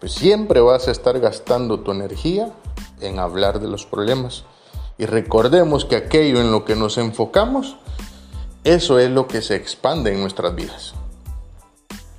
pues 0.00 0.12
siempre 0.12 0.60
vas 0.60 0.88
a 0.88 0.90
estar 0.90 1.18
gastando 1.20 1.80
tu 1.80 1.92
energía 1.92 2.52
en 3.00 3.18
hablar 3.18 3.60
de 3.60 3.68
los 3.68 3.86
problemas. 3.86 4.44
Y 4.98 5.06
recordemos 5.06 5.84
que 5.84 5.96
aquello 5.96 6.40
en 6.40 6.52
lo 6.52 6.64
que 6.64 6.76
nos 6.76 6.98
enfocamos, 6.98 7.76
eso 8.64 8.98
es 8.98 9.10
lo 9.10 9.26
que 9.26 9.42
se 9.42 9.56
expande 9.56 10.12
en 10.12 10.20
nuestras 10.20 10.54
vidas. 10.54 10.94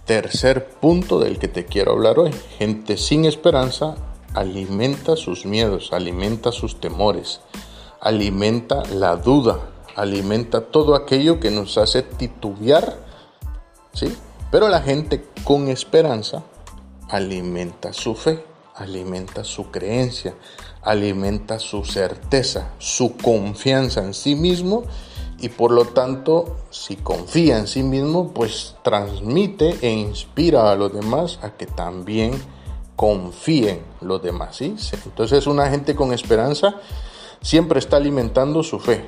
Tercer 0.05 0.67
punto 0.67 1.19
del 1.19 1.39
que 1.39 1.48
te 1.48 1.65
quiero 1.65 1.93
hablar 1.93 2.19
hoy. 2.19 2.31
Gente 2.57 2.98
sin 2.98 3.25
esperanza 3.25 3.95
alimenta 4.36 5.15
sus 5.15 5.46
miedos, 5.46 5.94
alimenta 5.94 6.51
sus 6.51 6.80
temores, 6.80 7.39
alimenta 8.01 8.84
la 8.86 9.15
duda, 9.15 9.60
alimenta 9.96 10.62
todo 10.62 10.96
aquello 10.96 11.39
que 11.39 11.51
nos 11.51 11.77
hace 11.77 12.01
titubear. 12.04 12.98
¿sí? 13.94 14.15
Pero 14.51 14.68
la 14.68 14.82
gente 14.82 15.25
con 15.44 15.70
esperanza 15.70 16.44
alimenta 17.10 17.94
su 17.94 18.13
fe, 18.13 18.44
alimenta 18.75 19.44
su 19.44 19.72
creencia, 19.72 20.36
alimenta 20.82 21.58
su 21.58 21.86
certeza, 21.86 22.74
su 22.77 23.15
confianza 23.18 24.04
en 24.04 24.13
sí 24.13 24.36
mismo 24.36 24.84
y 25.39 25.50
por 25.50 25.72
lo 25.72 25.86
tanto, 25.86 26.58
si 26.70 26.96
confía 26.96 27.58
en 27.58 27.68
sí 27.68 27.84
mismo, 27.84 28.32
pues 28.34 28.75
transmite 28.84 29.77
e 29.82 29.92
inspira 29.92 30.72
a 30.72 30.75
los 30.75 30.94
demás 30.94 31.39
a 31.42 31.51
que 31.51 31.65
también 31.65 32.34
confíen 32.96 33.82
los 34.02 34.22
demás. 34.22 34.56
¿sí? 34.56 34.75
Entonces 35.06 35.48
una 35.48 35.70
gente 35.70 35.96
con 35.96 36.14
esperanza 36.14 36.75
siempre 37.42 37.80
está 37.80 37.98
alimentando 37.98 38.64
su 38.64 38.80
fe, 38.80 39.06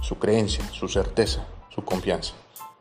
su 0.00 0.18
creencia, 0.18 0.64
su 0.72 0.88
certeza, 0.88 1.44
su 1.74 1.84
confianza. 1.84 2.34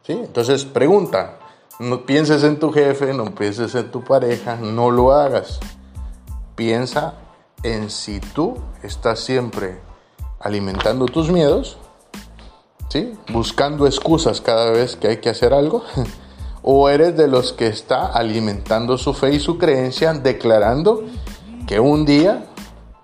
¿sí? 0.05 0.13
Entonces 0.13 0.65
pregunta, 0.65 1.39
no 1.79 2.05
pienses 2.05 2.43
en 2.43 2.59
tu 2.59 2.71
jefe, 2.71 3.13
no 3.13 3.33
pienses 3.33 3.73
en 3.75 3.89
tu 3.91 4.03
pareja, 4.03 4.57
no 4.57 4.91
lo 4.91 5.13
hagas. 5.13 5.59
Piensa 6.55 7.13
en 7.63 7.89
si 7.89 8.19
tú 8.19 8.57
estás 8.83 9.21
siempre 9.21 9.79
alimentando 10.39 11.05
tus 11.05 11.29
miedos, 11.29 11.77
¿sí? 12.89 13.13
buscando 13.31 13.85
excusas 13.85 14.41
cada 14.41 14.71
vez 14.71 14.95
que 14.95 15.07
hay 15.07 15.17
que 15.17 15.29
hacer 15.29 15.53
algo, 15.53 15.83
o 16.61 16.89
eres 16.89 17.15
de 17.15 17.27
los 17.27 17.53
que 17.53 17.67
está 17.67 18.07
alimentando 18.07 18.97
su 18.97 19.13
fe 19.13 19.33
y 19.33 19.39
su 19.39 19.57
creencia, 19.57 20.13
declarando 20.13 21.03
que 21.67 21.79
un 21.79 22.05
día 22.05 22.45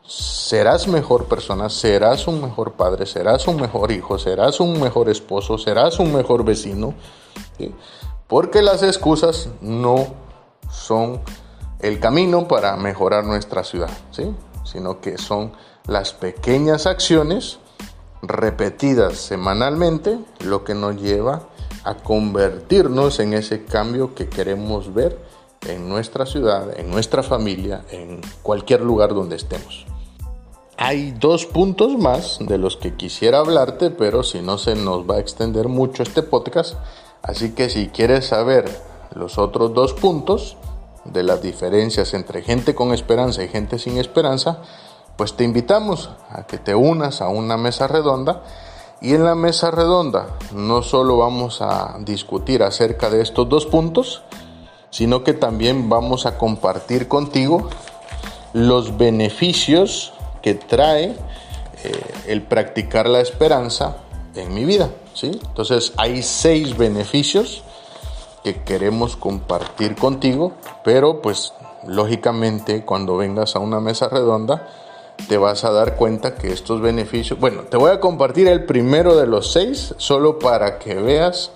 serás 0.07 0.87
mejor 0.87 1.25
persona, 1.25 1.69
serás 1.69 2.27
un 2.27 2.41
mejor 2.41 2.73
padre, 2.73 3.05
serás 3.05 3.47
un 3.47 3.59
mejor 3.59 3.91
hijo, 3.91 4.19
serás 4.19 4.59
un 4.59 4.79
mejor 4.79 5.09
esposo, 5.09 5.57
serás 5.57 5.99
un 5.99 6.13
mejor 6.13 6.43
vecino. 6.43 6.93
Porque 8.27 8.61
las 8.61 8.83
excusas 8.83 9.49
no 9.61 10.07
son 10.69 11.21
el 11.79 11.99
camino 11.99 12.47
para 12.47 12.75
mejorar 12.75 13.25
nuestra 13.25 13.63
ciudad, 13.63 13.89
¿sí? 14.11 14.33
sino 14.63 14.99
que 14.99 15.17
son 15.17 15.51
las 15.87 16.13
pequeñas 16.13 16.87
acciones 16.87 17.59
repetidas 18.21 19.17
semanalmente 19.17 20.17
lo 20.39 20.63
que 20.63 20.73
nos 20.73 20.95
lleva 20.99 21.43
a 21.85 21.95
convertirnos 21.95 23.19
en 23.19 23.33
ese 23.33 23.63
cambio 23.63 24.15
que 24.15 24.27
queremos 24.27 24.93
ver 24.93 25.17
en 25.67 25.87
nuestra 25.87 26.25
ciudad, 26.25 26.77
en 26.77 26.89
nuestra 26.89 27.23
familia, 27.23 27.85
en 27.91 28.21
cualquier 28.41 28.81
lugar 28.81 29.13
donde 29.13 29.35
estemos. 29.35 29.85
Hay 30.77 31.11
dos 31.11 31.45
puntos 31.45 31.97
más 31.97 32.37
de 32.41 32.57
los 32.57 32.75
que 32.75 32.95
quisiera 32.95 33.39
hablarte, 33.39 33.91
pero 33.91 34.23
si 34.23 34.41
no 34.41 34.57
se 34.57 34.75
nos 34.75 35.09
va 35.09 35.15
a 35.15 35.19
extender 35.19 35.69
mucho 35.69 36.03
este 36.03 36.23
podcast, 36.23 36.75
así 37.21 37.51
que 37.51 37.69
si 37.69 37.87
quieres 37.87 38.25
saber 38.25 38.65
los 39.13 39.37
otros 39.37 39.73
dos 39.73 39.93
puntos 39.93 40.57
de 41.05 41.23
las 41.23 41.41
diferencias 41.41 42.13
entre 42.13 42.41
gente 42.41 42.73
con 42.73 42.93
esperanza 42.93 43.43
y 43.43 43.47
gente 43.47 43.77
sin 43.77 43.97
esperanza, 43.97 44.63
pues 45.17 45.33
te 45.37 45.43
invitamos 45.43 46.09
a 46.29 46.45
que 46.47 46.57
te 46.57 46.75
unas 46.75 47.21
a 47.21 47.29
una 47.29 47.57
mesa 47.57 47.87
redonda 47.87 48.43
y 49.01 49.13
en 49.13 49.23
la 49.23 49.35
mesa 49.35 49.71
redonda 49.71 50.27
no 50.53 50.81
solo 50.81 51.17
vamos 51.17 51.61
a 51.61 51.97
discutir 51.99 52.63
acerca 52.63 53.09
de 53.09 53.21
estos 53.21 53.47
dos 53.49 53.65
puntos, 53.65 54.23
sino 54.89 55.23
que 55.23 55.33
también 55.33 55.89
vamos 55.89 56.25
a 56.25 56.37
compartir 56.37 57.07
contigo 57.07 57.69
los 58.53 58.97
beneficios 58.97 60.13
que 60.41 60.55
trae 60.55 61.15
eh, 61.83 62.13
el 62.27 62.41
practicar 62.43 63.09
la 63.09 63.19
esperanza 63.19 63.97
en 64.35 64.53
mi 64.53 64.63
vida. 64.63 64.89
¿sí? 65.13 65.39
Entonces 65.45 65.93
hay 65.97 66.23
seis 66.23 66.77
beneficios 66.77 67.63
que 68.43 68.63
queremos 68.63 69.15
compartir 69.15 69.95
contigo, 69.95 70.53
pero 70.83 71.21
pues 71.21 71.53
lógicamente 71.85 72.85
cuando 72.85 73.17
vengas 73.17 73.55
a 73.55 73.59
una 73.59 73.79
mesa 73.79 74.07
redonda, 74.07 74.67
te 75.27 75.37
vas 75.37 75.63
a 75.63 75.71
dar 75.71 75.95
cuenta 75.95 76.35
que 76.35 76.51
estos 76.51 76.81
beneficios, 76.81 77.39
bueno, 77.39 77.63
te 77.63 77.77
voy 77.77 77.91
a 77.91 77.99
compartir 77.99 78.47
el 78.47 78.65
primero 78.65 79.15
de 79.15 79.27
los 79.27 79.51
seis 79.51 79.93
solo 79.97 80.39
para 80.39 80.77
que 80.77 80.95
veas 80.95 81.51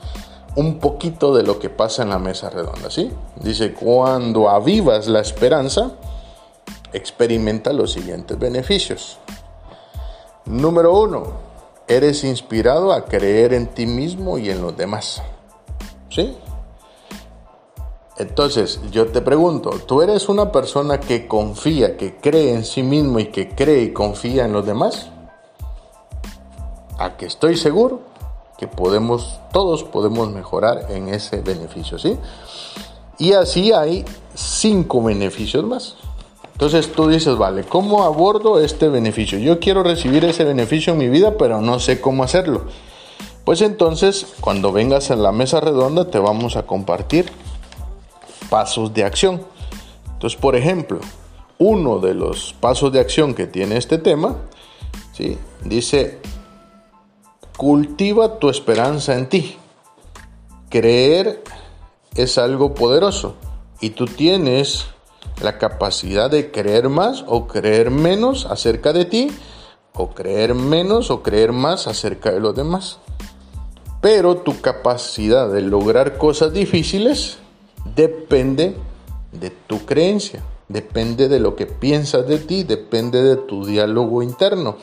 un 0.56 0.80
poquito 0.80 1.36
de 1.36 1.44
lo 1.44 1.60
que 1.60 1.70
pasa 1.70 2.04
en 2.04 2.10
la 2.10 2.20
mesa 2.20 2.50
redonda, 2.50 2.90
¿sí? 2.90 3.12
Dice, 3.36 3.74
cuando 3.74 4.50
avivas 4.50 5.08
la 5.08 5.20
esperanza, 5.20 5.92
experimenta 6.92 7.72
los 7.72 7.94
siguientes 7.94 8.38
beneficios. 8.38 9.20
Número 10.46 10.98
uno, 10.98 11.34
eres 11.88 12.24
inspirado 12.24 12.92
a 12.92 13.06
creer 13.06 13.54
en 13.54 13.68
ti 13.68 13.86
mismo 13.86 14.38
y 14.38 14.50
en 14.50 14.62
los 14.62 14.76
demás, 14.76 15.22
¿sí? 16.10 16.36
Entonces, 18.20 18.82
yo 18.92 19.08
te 19.08 19.22
pregunto, 19.22 19.70
¿tú 19.88 20.02
eres 20.02 20.28
una 20.28 20.52
persona 20.52 21.00
que 21.00 21.26
confía, 21.26 21.96
que 21.96 22.18
cree 22.18 22.54
en 22.54 22.66
sí 22.66 22.84
mismo 22.84 23.18
y 23.20 23.28
que 23.28 23.48
cree 23.48 23.84
y 23.84 23.94
confía 23.94 24.44
en 24.44 24.52
los 24.52 24.66
demás? 24.66 25.10
A 26.98 27.16
que 27.16 27.26
estoy 27.26 27.56
seguro 27.56 28.02
que 28.58 28.68
podemos, 28.68 29.40
todos 29.54 29.86
podemos 29.86 30.30
mejorar 30.32 30.88
en 30.90 31.08
ese 31.08 31.40
beneficio, 31.40 31.98
¿sí? 31.98 32.18
Y 33.20 33.32
así 33.32 33.72
hay 33.72 34.04
cinco 34.36 35.02
beneficios 35.02 35.64
más. 35.64 35.96
Entonces 36.52 36.92
tú 36.92 37.08
dices, 37.08 37.38
vale, 37.38 37.64
¿cómo 37.64 38.04
abordo 38.04 38.60
este 38.60 38.90
beneficio? 38.90 39.40
Yo 39.40 39.62
quiero 39.62 39.82
recibir 39.82 40.26
ese 40.26 40.44
beneficio 40.44 40.92
en 40.92 41.00
mi 41.00 41.08
vida, 41.08 41.38
pero 41.38 41.62
no 41.62 41.80
sé 41.80 42.02
cómo 42.02 42.26
hacerlo. 42.26 42.66
Pues 43.46 43.62
entonces, 43.62 44.28
cuando 44.42 44.74
vengas 44.74 45.10
a 45.10 45.16
la 45.16 45.32
mesa 45.32 45.62
redonda, 45.62 46.12
te 46.12 46.20
vamos 46.20 46.58
a 46.58 46.68
compartir 46.68 47.32
pasos 48.50 48.94
de 48.94 49.04
acción. 49.04 49.42
Entonces, 50.12 50.40
por 50.40 50.56
ejemplo, 50.56 51.00
uno 51.58 52.00
de 52.00 52.14
los 52.14 52.54
pasos 52.60 52.92
de 52.92 53.00
acción 53.00 53.34
que 53.34 53.48
tiene 53.48 53.78
este 53.78 53.98
tema, 53.98 54.36
¿sí? 55.14 55.38
dice, 55.64 56.20
cultiva 57.58 58.40
tu 58.40 58.50
esperanza 58.50 59.18
en 59.18 59.28
ti. 59.28 59.58
Creer 60.70 61.44
es 62.16 62.38
algo 62.38 62.74
poderoso 62.74 63.36
y 63.82 63.92
tú 63.92 64.06
tienes 64.06 64.86
la 65.42 65.58
capacidad 65.58 66.30
de 66.30 66.52
creer 66.52 66.90
más 66.90 67.24
o 67.28 67.48
creer 67.48 67.92
menos 67.92 68.46
acerca 68.46 68.94
de 68.94 69.06
ti 69.06 69.32
o 69.94 70.10
creer 70.10 70.56
menos 70.56 71.12
o 71.12 71.24
creer 71.24 71.52
más 71.52 71.88
acerca 71.88 72.32
de 72.32 72.40
los 72.40 72.56
demás. 72.56 73.00
Pero 74.02 74.38
tu 74.38 74.62
capacidad 74.62 75.50
de 75.50 75.62
lograr 75.62 76.18
cosas 76.18 76.54
difíciles 76.54 77.40
depende 77.96 78.76
de 79.32 79.50
tu 79.50 79.86
creencia, 79.86 80.44
depende 80.68 81.28
de 81.28 81.40
lo 81.40 81.56
que 81.56 81.66
piensas 81.66 82.28
de 82.28 82.40
ti, 82.40 82.64
depende 82.64 83.22
de 83.22 83.36
tu 83.36 83.66
diálogo 83.66 84.24
interno. 84.24 84.78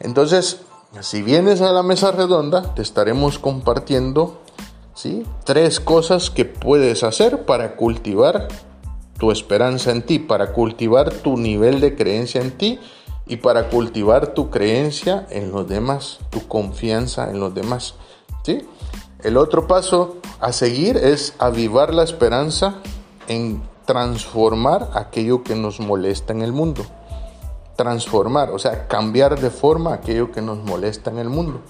Entonces, 0.00 0.60
si 1.00 1.22
vienes 1.22 1.60
a 1.60 1.72
la 1.72 1.82
mesa 1.82 2.12
redonda, 2.12 2.74
te 2.74 2.82
estaremos 2.82 3.38
compartiendo 3.38 4.40
¿sí? 4.94 5.24
tres 5.44 5.80
cosas 5.80 6.30
que 6.30 6.44
puedes 6.44 7.02
hacer 7.02 7.44
para 7.44 7.76
cultivar 7.76 8.48
tu 9.18 9.30
esperanza 9.30 9.90
en 9.90 10.02
ti, 10.02 10.18
para 10.18 10.52
cultivar 10.52 11.12
tu 11.12 11.36
nivel 11.36 11.80
de 11.80 11.94
creencia 11.94 12.40
en 12.40 12.50
ti 12.50 12.78
y 13.26 13.36
para 13.36 13.68
cultivar 13.68 14.34
tu 14.34 14.50
creencia 14.50 15.26
en 15.30 15.52
los 15.52 15.68
demás, 15.68 16.18
tu 16.30 16.46
confianza 16.48 17.30
en 17.30 17.40
los 17.40 17.54
demás. 17.54 17.94
¿sí? 18.44 18.62
El 19.22 19.36
otro 19.36 19.68
paso 19.68 20.16
a 20.40 20.52
seguir 20.52 20.96
es 20.96 21.34
avivar 21.38 21.94
la 21.94 22.02
esperanza 22.02 22.76
en 23.28 23.62
transformar 23.84 24.90
aquello 24.94 25.44
que 25.44 25.54
nos 25.54 25.78
molesta 25.78 26.32
en 26.32 26.42
el 26.42 26.52
mundo. 26.52 26.84
Transformar, 27.76 28.50
o 28.50 28.58
sea, 28.58 28.88
cambiar 28.88 29.40
de 29.40 29.50
forma 29.50 29.94
aquello 29.94 30.32
que 30.32 30.42
nos 30.42 30.58
molesta 30.58 31.10
en 31.10 31.18
el 31.18 31.28
mundo. 31.28 31.60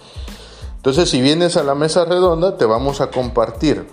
Entonces, 0.76 1.10
si 1.10 1.20
vienes 1.20 1.56
a 1.58 1.62
la 1.62 1.74
mesa 1.74 2.06
redonda, 2.06 2.56
te 2.56 2.64
vamos 2.64 3.00
a 3.02 3.10
compartir 3.10 3.86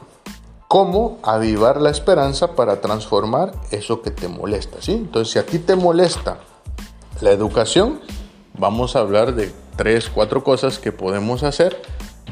cómo 0.69 1.19
avivar 1.23 1.81
la 1.81 1.89
esperanza 1.89 2.55
para 2.55 2.79
transformar 2.79 3.51
eso 3.71 4.01
que 4.01 4.11
te 4.11 4.27
molesta. 4.29 4.81
¿sí? 4.81 4.93
Entonces, 4.93 5.33
si 5.33 5.39
a 5.39 5.45
ti 5.45 5.59
te 5.59 5.75
molesta 5.75 6.37
la 7.19 7.31
educación, 7.31 7.99
vamos 8.57 8.95
a 8.95 8.99
hablar 8.99 9.35
de 9.35 9.51
tres, 9.75 10.09
cuatro 10.09 10.43
cosas 10.43 10.79
que 10.79 10.91
podemos 10.91 11.43
hacer 11.43 11.81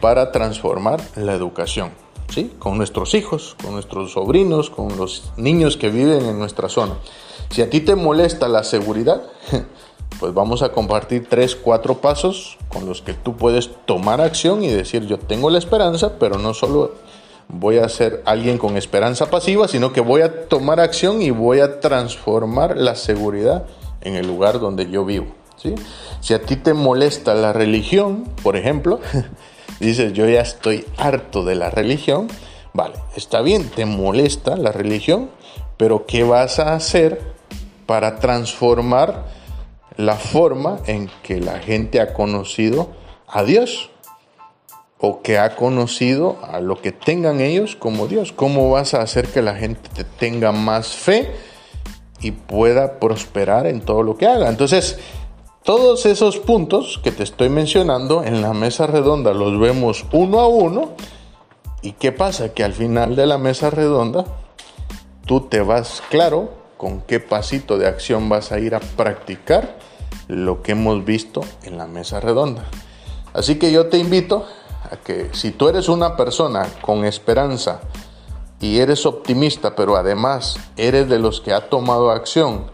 para 0.02 0.32
transformar 0.32 1.02
la 1.16 1.34
educación, 1.34 1.92
¿sí? 2.30 2.54
Con 2.60 2.78
nuestros 2.78 3.14
hijos, 3.14 3.56
con 3.62 3.74
nuestros 3.74 4.14
sobrinos, 4.14 4.70
con 4.70 4.98
los 4.98 5.32
niños 5.38 5.78
que 5.78 5.90
viven 5.90 6.26
en 6.26 6.40
nuestra 6.40 6.70
zona. 6.70 6.96
Si 7.50 7.62
a 7.62 7.70
ti 7.70 7.82
te 7.82 7.96
molesta 7.96 8.48
la 8.48 8.64
seguridad, 8.64 9.24
pues 10.20 10.34
vamos 10.34 10.62
a 10.62 10.72
compartir 10.72 11.28
tres, 11.30 11.56
cuatro 11.56 12.00
pasos 12.00 12.58
con 12.70 12.86
los 12.86 13.02
que 13.02 13.14
tú 13.14 13.36
puedes 13.36 13.70
tomar 13.86 14.22
acción 14.22 14.64
y 14.64 14.70
decir 14.70 15.06
yo 15.06 15.18
tengo 15.18 15.50
la 15.50 15.58
esperanza, 15.58 16.14
pero 16.20 16.38
no 16.38 16.54
solo 16.54 16.94
voy 17.50 17.78
a 17.78 17.88
ser 17.90 18.24
alguien 18.26 18.58
con 18.58 18.78
esperanza 18.78 19.30
pasiva, 19.30 19.68
sino 19.68 19.94
que 19.94 20.02
voy 20.02 20.22
a 20.22 20.48
tomar 20.48 20.80
acción 20.80 21.22
y 21.22 21.32
voy 21.32 21.60
a 21.60 21.80
transformar 21.80 22.78
la 22.78 22.96
seguridad 22.96 23.66
en 24.02 24.16
el 24.16 24.28
lugar 24.28 24.60
donde 24.60 24.90
yo 24.90 25.06
vivo. 25.06 25.28
¿sí? 25.56 25.76
Si 26.20 26.34
a 26.34 26.42
ti 26.42 26.56
te 26.56 26.74
molesta 26.74 27.34
la 27.34 27.54
religión, 27.54 28.26
por 28.44 28.56
ejemplo, 28.56 29.00
dices, 29.80 30.14
yo 30.14 30.28
ya 30.28 30.42
estoy 30.42 30.86
harto 30.98 31.44
de 31.44 31.56
la 31.56 31.70
religión, 31.70 32.28
vale, 32.74 32.96
está 33.16 33.42
bien, 33.42 33.70
te 33.70 33.86
molesta 33.86 34.56
la 34.56 34.72
religión, 34.72 35.30
pero 35.78 36.06
¿qué 36.06 36.24
vas 36.24 36.60
a 36.60 36.74
hacer 36.74 37.22
para 37.86 38.20
transformar 38.20 39.26
la 39.96 40.16
forma 40.16 40.80
en 40.86 41.10
que 41.24 41.40
la 41.40 41.60
gente 41.60 42.00
ha 42.00 42.14
conocido 42.14 42.90
a 43.28 43.44
Dios? 43.44 43.90
o 45.00 45.22
que 45.22 45.38
ha 45.38 45.56
conocido 45.56 46.38
a 46.44 46.60
lo 46.60 46.82
que 46.82 46.92
tengan 46.92 47.40
ellos 47.40 47.76
como 47.76 48.08
Dios. 48.08 48.32
¿Cómo 48.32 48.72
vas 48.72 48.94
a 48.94 49.02
hacer 49.02 49.28
que 49.28 49.42
la 49.42 49.56
gente 49.56 50.04
tenga 50.20 50.52
más 50.52 50.96
fe 50.96 51.32
y 52.20 52.32
pueda 52.32 53.00
prosperar 53.00 53.68
en 53.68 53.82
todo 53.82 54.02
lo 54.02 54.18
que 54.18 54.26
haga? 54.26 54.50
Entonces, 54.50 54.98
todos 55.68 56.06
esos 56.06 56.38
puntos 56.38 56.98
que 57.04 57.12
te 57.12 57.24
estoy 57.24 57.50
mencionando 57.50 58.24
en 58.24 58.42
la 58.42 58.54
mesa 58.54 58.88
redonda 58.88 59.34
los 59.34 59.60
vemos 59.60 60.06
uno 60.14 60.40
a 60.40 60.48
uno. 60.48 60.92
¿Y 61.82 61.92
qué 61.92 62.14
pasa? 62.14 62.54
Que 62.54 62.64
al 62.64 62.72
final 62.72 63.18
de 63.18 63.26
la 63.26 63.38
mesa 63.38 63.70
redonda 63.70 64.24
tú 65.26 65.42
te 65.42 65.60
vas 65.60 66.02
claro 66.10 66.52
con 66.78 67.02
qué 67.02 67.20
pasito 67.20 67.78
de 67.78 67.86
acción 67.86 68.30
vas 68.30 68.54
a 68.54 68.60
ir 68.60 68.76
a 68.76 68.80
practicar 68.80 69.78
lo 70.30 70.62
que 70.62 70.72
hemos 70.72 71.04
visto 71.04 71.42
en 71.64 71.78
la 71.78 71.86
mesa 71.86 72.22
redonda. 72.22 72.64
Así 73.34 73.60
que 73.60 73.70
yo 73.70 73.88
te 73.88 73.98
invito 73.98 74.46
a 74.90 74.96
que 74.96 75.32
si 75.34 75.52
tú 75.52 75.68
eres 75.68 75.90
una 75.90 76.16
persona 76.16 76.66
con 76.80 77.04
esperanza 77.04 77.82
y 78.62 78.80
eres 78.80 79.06
optimista, 79.06 79.76
pero 79.76 79.98
además 79.98 80.58
eres 80.78 81.10
de 81.10 81.20
los 81.20 81.42
que 81.42 81.52
ha 81.52 81.68
tomado 81.68 82.10
acción, 82.10 82.72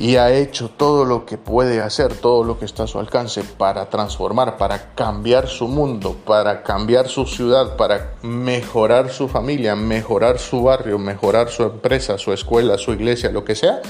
y 0.00 0.16
ha 0.16 0.32
hecho 0.32 0.70
todo 0.70 1.04
lo 1.04 1.26
que 1.26 1.36
puede 1.36 1.82
hacer, 1.82 2.14
todo 2.14 2.42
lo 2.42 2.58
que 2.58 2.64
está 2.64 2.84
a 2.84 2.86
su 2.86 2.98
alcance 2.98 3.44
para 3.44 3.90
transformar, 3.90 4.56
para 4.56 4.94
cambiar 4.94 5.46
su 5.46 5.68
mundo, 5.68 6.16
para 6.26 6.62
cambiar 6.62 7.06
su 7.06 7.26
ciudad, 7.26 7.76
para 7.76 8.14
mejorar 8.22 9.10
su 9.10 9.28
familia, 9.28 9.76
mejorar 9.76 10.38
su 10.38 10.62
barrio, 10.62 10.98
mejorar 10.98 11.50
su 11.50 11.64
empresa, 11.64 12.16
su 12.16 12.32
escuela, 12.32 12.78
su 12.78 12.94
iglesia, 12.94 13.30
lo 13.30 13.44
que 13.44 13.54
sea, 13.54 13.82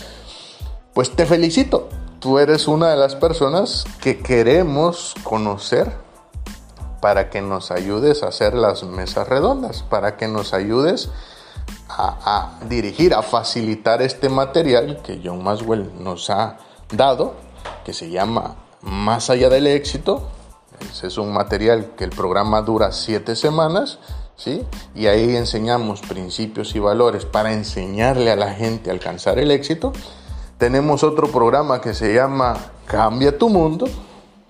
pues 0.95 1.15
te 1.15 1.27
felicito. 1.27 1.89
Tú 2.19 2.41
eres 2.41 2.67
una 2.67 2.91
de 2.91 2.97
las 2.97 3.15
personas 3.15 3.85
que 4.03 4.19
queremos 4.19 5.15
conocer 5.23 5.93
para 7.01 7.31
que 7.31 7.41
nos 7.41 7.71
ayudes 7.71 8.25
a 8.25 8.29
hacer 8.29 8.55
las 8.55 8.83
mesas 8.83 9.29
redondas, 9.29 9.85
para 9.85 10.17
que 10.17 10.27
nos 10.27 10.55
ayudes 10.55 11.09
a, 11.09 11.13
dirigir, 12.69 13.15
a 13.15 13.23
facilitar 13.23 14.03
este 14.03 14.29
material 14.29 15.01
que 15.03 15.21
John 15.23 15.43
Maswell 15.43 15.91
nos 16.03 16.31
ha 16.31 16.59
dado, 16.93 17.35
que 17.85 17.93
se 17.93 18.11
llama 18.11 18.57
Más 18.83 19.31
allá 19.31 19.49
del 19.49 19.67
éxito. 19.67 20.29
Ese 20.91 21.09
es 21.09 21.19
un 21.19 21.33
material 21.33 21.93
que 21.97 22.05
el 22.05 22.11
programa 22.11 22.63
dura 22.63 22.93
siete 22.93 23.37
semanas, 23.37 23.99
¿sí? 24.37 24.65
Y 24.95 25.07
ahí 25.07 25.37
enseñamos 25.37 26.01
principios 26.01 26.75
y 26.75 26.79
valores 26.79 27.27
para 27.27 27.53
enseñarle 27.53 28.31
a 28.31 28.37
la 28.37 28.55
gente 28.55 28.91
a 28.91 28.95
alcanzar 28.95 29.39
el 29.39 29.51
éxito. 29.51 29.93
Tenemos 30.57 31.05
otro 31.05 31.31
programa 31.31 31.81
que 31.81 31.93
se 31.93 32.15
llama 32.15 32.57
Cambia 32.87 33.37
tu 33.37 33.51
Mundo, 33.51 33.87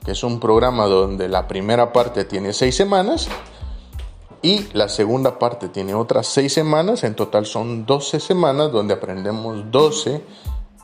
que 0.05 0.13
es 0.13 0.23
un 0.23 0.39
programa 0.41 0.87
donde 0.87 1.29
la 1.29 1.49
primera 1.49 1.93
parte 1.93 2.25
tiene 2.25 2.53
seis 2.53 2.77
semanas 2.77 3.29
y 4.43 4.67
la 4.73 4.89
segunda 4.89 5.39
parte 5.39 5.69
tiene 5.69 5.95
otras 5.95 6.27
seis 6.27 6.53
semanas, 6.53 7.05
en 7.05 7.15
total 7.15 7.45
son 7.45 7.85
12 7.85 8.21
semanas 8.21 8.73
donde 8.73 8.95
aprendemos 8.95 9.71
12 9.71 10.23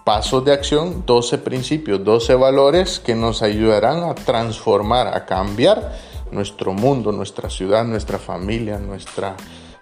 pasos 0.04 0.44
de 0.44 0.52
acción, 0.52 1.04
12 1.06 1.38
principios, 1.38 2.04
12 2.04 2.34
valores 2.34 3.00
que 3.00 3.14
nos 3.14 3.42
ayudarán 3.42 4.04
a 4.04 4.14
transformar, 4.14 5.08
a 5.08 5.24
cambiar 5.24 5.96
nuestro 6.30 6.72
mundo, 6.72 7.12
nuestra 7.12 7.48
ciudad, 7.48 7.84
nuestra 7.84 8.18
familia, 8.18 8.78
nuestra 8.78 9.36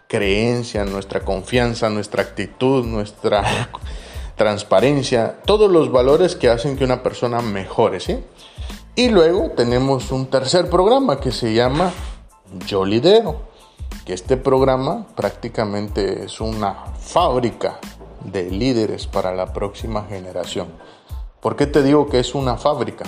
creencia, 0.06 0.84
nuestra 0.84 1.20
confianza, 1.20 1.90
nuestra 1.90 2.22
actitud, 2.22 2.84
nuestra 2.86 3.70
transparencia, 4.36 5.40
todos 5.44 5.70
los 5.70 5.90
valores 5.90 6.36
que 6.36 6.48
hacen 6.48 6.76
que 6.76 6.84
una 6.84 7.02
persona 7.02 7.40
mejore, 7.40 8.00
¿sí? 8.00 8.18
Y 8.94 9.08
luego 9.08 9.50
tenemos 9.56 10.12
un 10.12 10.26
tercer 10.26 10.70
programa 10.70 11.18
que 11.18 11.32
se 11.32 11.52
llama 11.52 11.92
Yo 12.66 12.84
Lidero 12.84 13.53
que 14.04 14.14
este 14.14 14.36
programa 14.36 15.06
prácticamente 15.14 16.24
es 16.24 16.40
una 16.40 16.74
fábrica 16.98 17.78
de 18.24 18.50
líderes 18.50 19.06
para 19.06 19.34
la 19.34 19.52
próxima 19.52 20.04
generación. 20.08 20.68
¿Por 21.40 21.56
qué 21.56 21.66
te 21.66 21.82
digo 21.82 22.08
que 22.08 22.20
es 22.20 22.34
una 22.34 22.56
fábrica? 22.56 23.04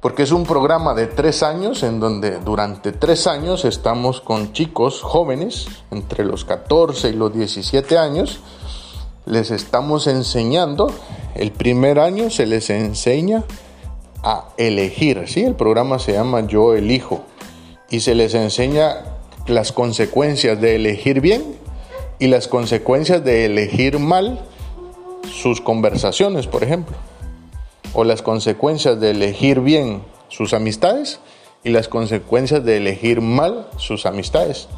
Porque 0.00 0.24
es 0.24 0.32
un 0.32 0.44
programa 0.44 0.92
de 0.92 1.06
tres 1.06 1.42
años 1.42 1.82
en 1.82 2.00
donde 2.00 2.38
durante 2.40 2.92
tres 2.92 3.26
años 3.26 3.64
estamos 3.64 4.20
con 4.20 4.52
chicos 4.52 5.00
jóvenes 5.00 5.66
entre 5.90 6.24
los 6.24 6.44
14 6.44 7.10
y 7.10 7.12
los 7.12 7.32
17 7.32 7.96
años. 7.96 8.40
Les 9.24 9.50
estamos 9.50 10.06
enseñando, 10.06 10.90
el 11.34 11.52
primer 11.52 12.00
año 12.00 12.28
se 12.28 12.44
les 12.44 12.68
enseña 12.70 13.44
a 14.22 14.48
elegir, 14.56 15.24
¿sí? 15.26 15.44
El 15.44 15.54
programa 15.54 15.98
se 15.98 16.12
llama 16.12 16.46
Yo 16.46 16.74
elijo 16.74 17.22
y 17.88 18.00
se 18.00 18.14
les 18.14 18.34
enseña 18.34 19.13
las 19.46 19.72
consecuencias 19.72 20.60
de 20.60 20.76
elegir 20.76 21.20
bien 21.20 21.56
y 22.18 22.28
las 22.28 22.48
consecuencias 22.48 23.24
de 23.24 23.44
elegir 23.44 23.98
mal 23.98 24.40
sus 25.30 25.60
conversaciones, 25.60 26.46
por 26.46 26.62
ejemplo. 26.62 26.96
O 27.92 28.04
las 28.04 28.22
consecuencias 28.22 28.98
de 29.00 29.10
elegir 29.10 29.60
bien 29.60 30.02
sus 30.28 30.54
amistades 30.54 31.20
y 31.62 31.70
las 31.70 31.88
consecuencias 31.88 32.64
de 32.64 32.78
elegir 32.78 33.20
mal 33.20 33.68
sus 33.76 34.06
amistades. 34.06 34.68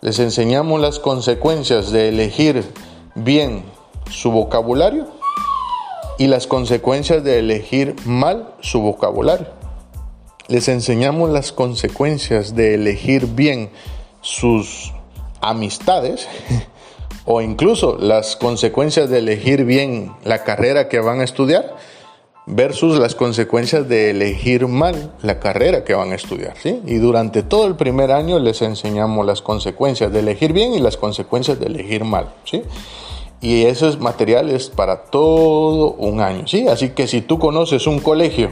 Les 0.00 0.18
enseñamos 0.18 0.80
las 0.80 0.98
consecuencias 0.98 1.92
de 1.92 2.08
elegir 2.08 2.64
bien 3.14 3.62
su 4.10 4.30
vocabulario 4.30 5.06
y 6.18 6.26
las 6.26 6.46
consecuencias 6.46 7.22
de 7.22 7.38
elegir 7.38 7.94
mal 8.04 8.54
su 8.60 8.80
vocabulario 8.80 9.61
les 10.48 10.68
enseñamos 10.68 11.30
las 11.30 11.52
consecuencias 11.52 12.54
de 12.54 12.74
elegir 12.74 13.26
bien 13.26 13.70
sus 14.20 14.92
amistades 15.40 16.28
o 17.24 17.40
incluso 17.40 17.96
las 17.98 18.36
consecuencias 18.36 19.08
de 19.08 19.18
elegir 19.18 19.64
bien 19.64 20.12
la 20.24 20.44
carrera 20.44 20.88
que 20.88 21.00
van 21.00 21.20
a 21.20 21.24
estudiar 21.24 21.76
versus 22.46 22.98
las 22.98 23.14
consecuencias 23.14 23.88
de 23.88 24.10
elegir 24.10 24.66
mal 24.66 25.14
la 25.22 25.38
carrera 25.38 25.84
que 25.84 25.94
van 25.94 26.12
a 26.12 26.16
estudiar. 26.16 26.54
¿sí? 26.60 26.80
Y 26.86 26.96
durante 26.96 27.42
todo 27.42 27.66
el 27.66 27.76
primer 27.76 28.10
año 28.10 28.38
les 28.38 28.62
enseñamos 28.62 29.24
las 29.24 29.42
consecuencias 29.42 30.12
de 30.12 30.20
elegir 30.20 30.52
bien 30.52 30.74
y 30.74 30.80
las 30.80 30.96
consecuencias 30.96 31.60
de 31.60 31.66
elegir 31.66 32.04
mal. 32.04 32.32
¿sí? 32.44 32.62
Y 33.40 33.64
esos 33.64 34.00
materiales 34.00 34.70
para 34.70 35.04
todo 35.04 35.92
un 35.92 36.20
año. 36.20 36.46
¿sí? 36.48 36.66
Así 36.68 36.90
que 36.90 37.06
si 37.06 37.20
tú 37.20 37.38
conoces 37.38 37.86
un 37.86 38.00
colegio 38.00 38.50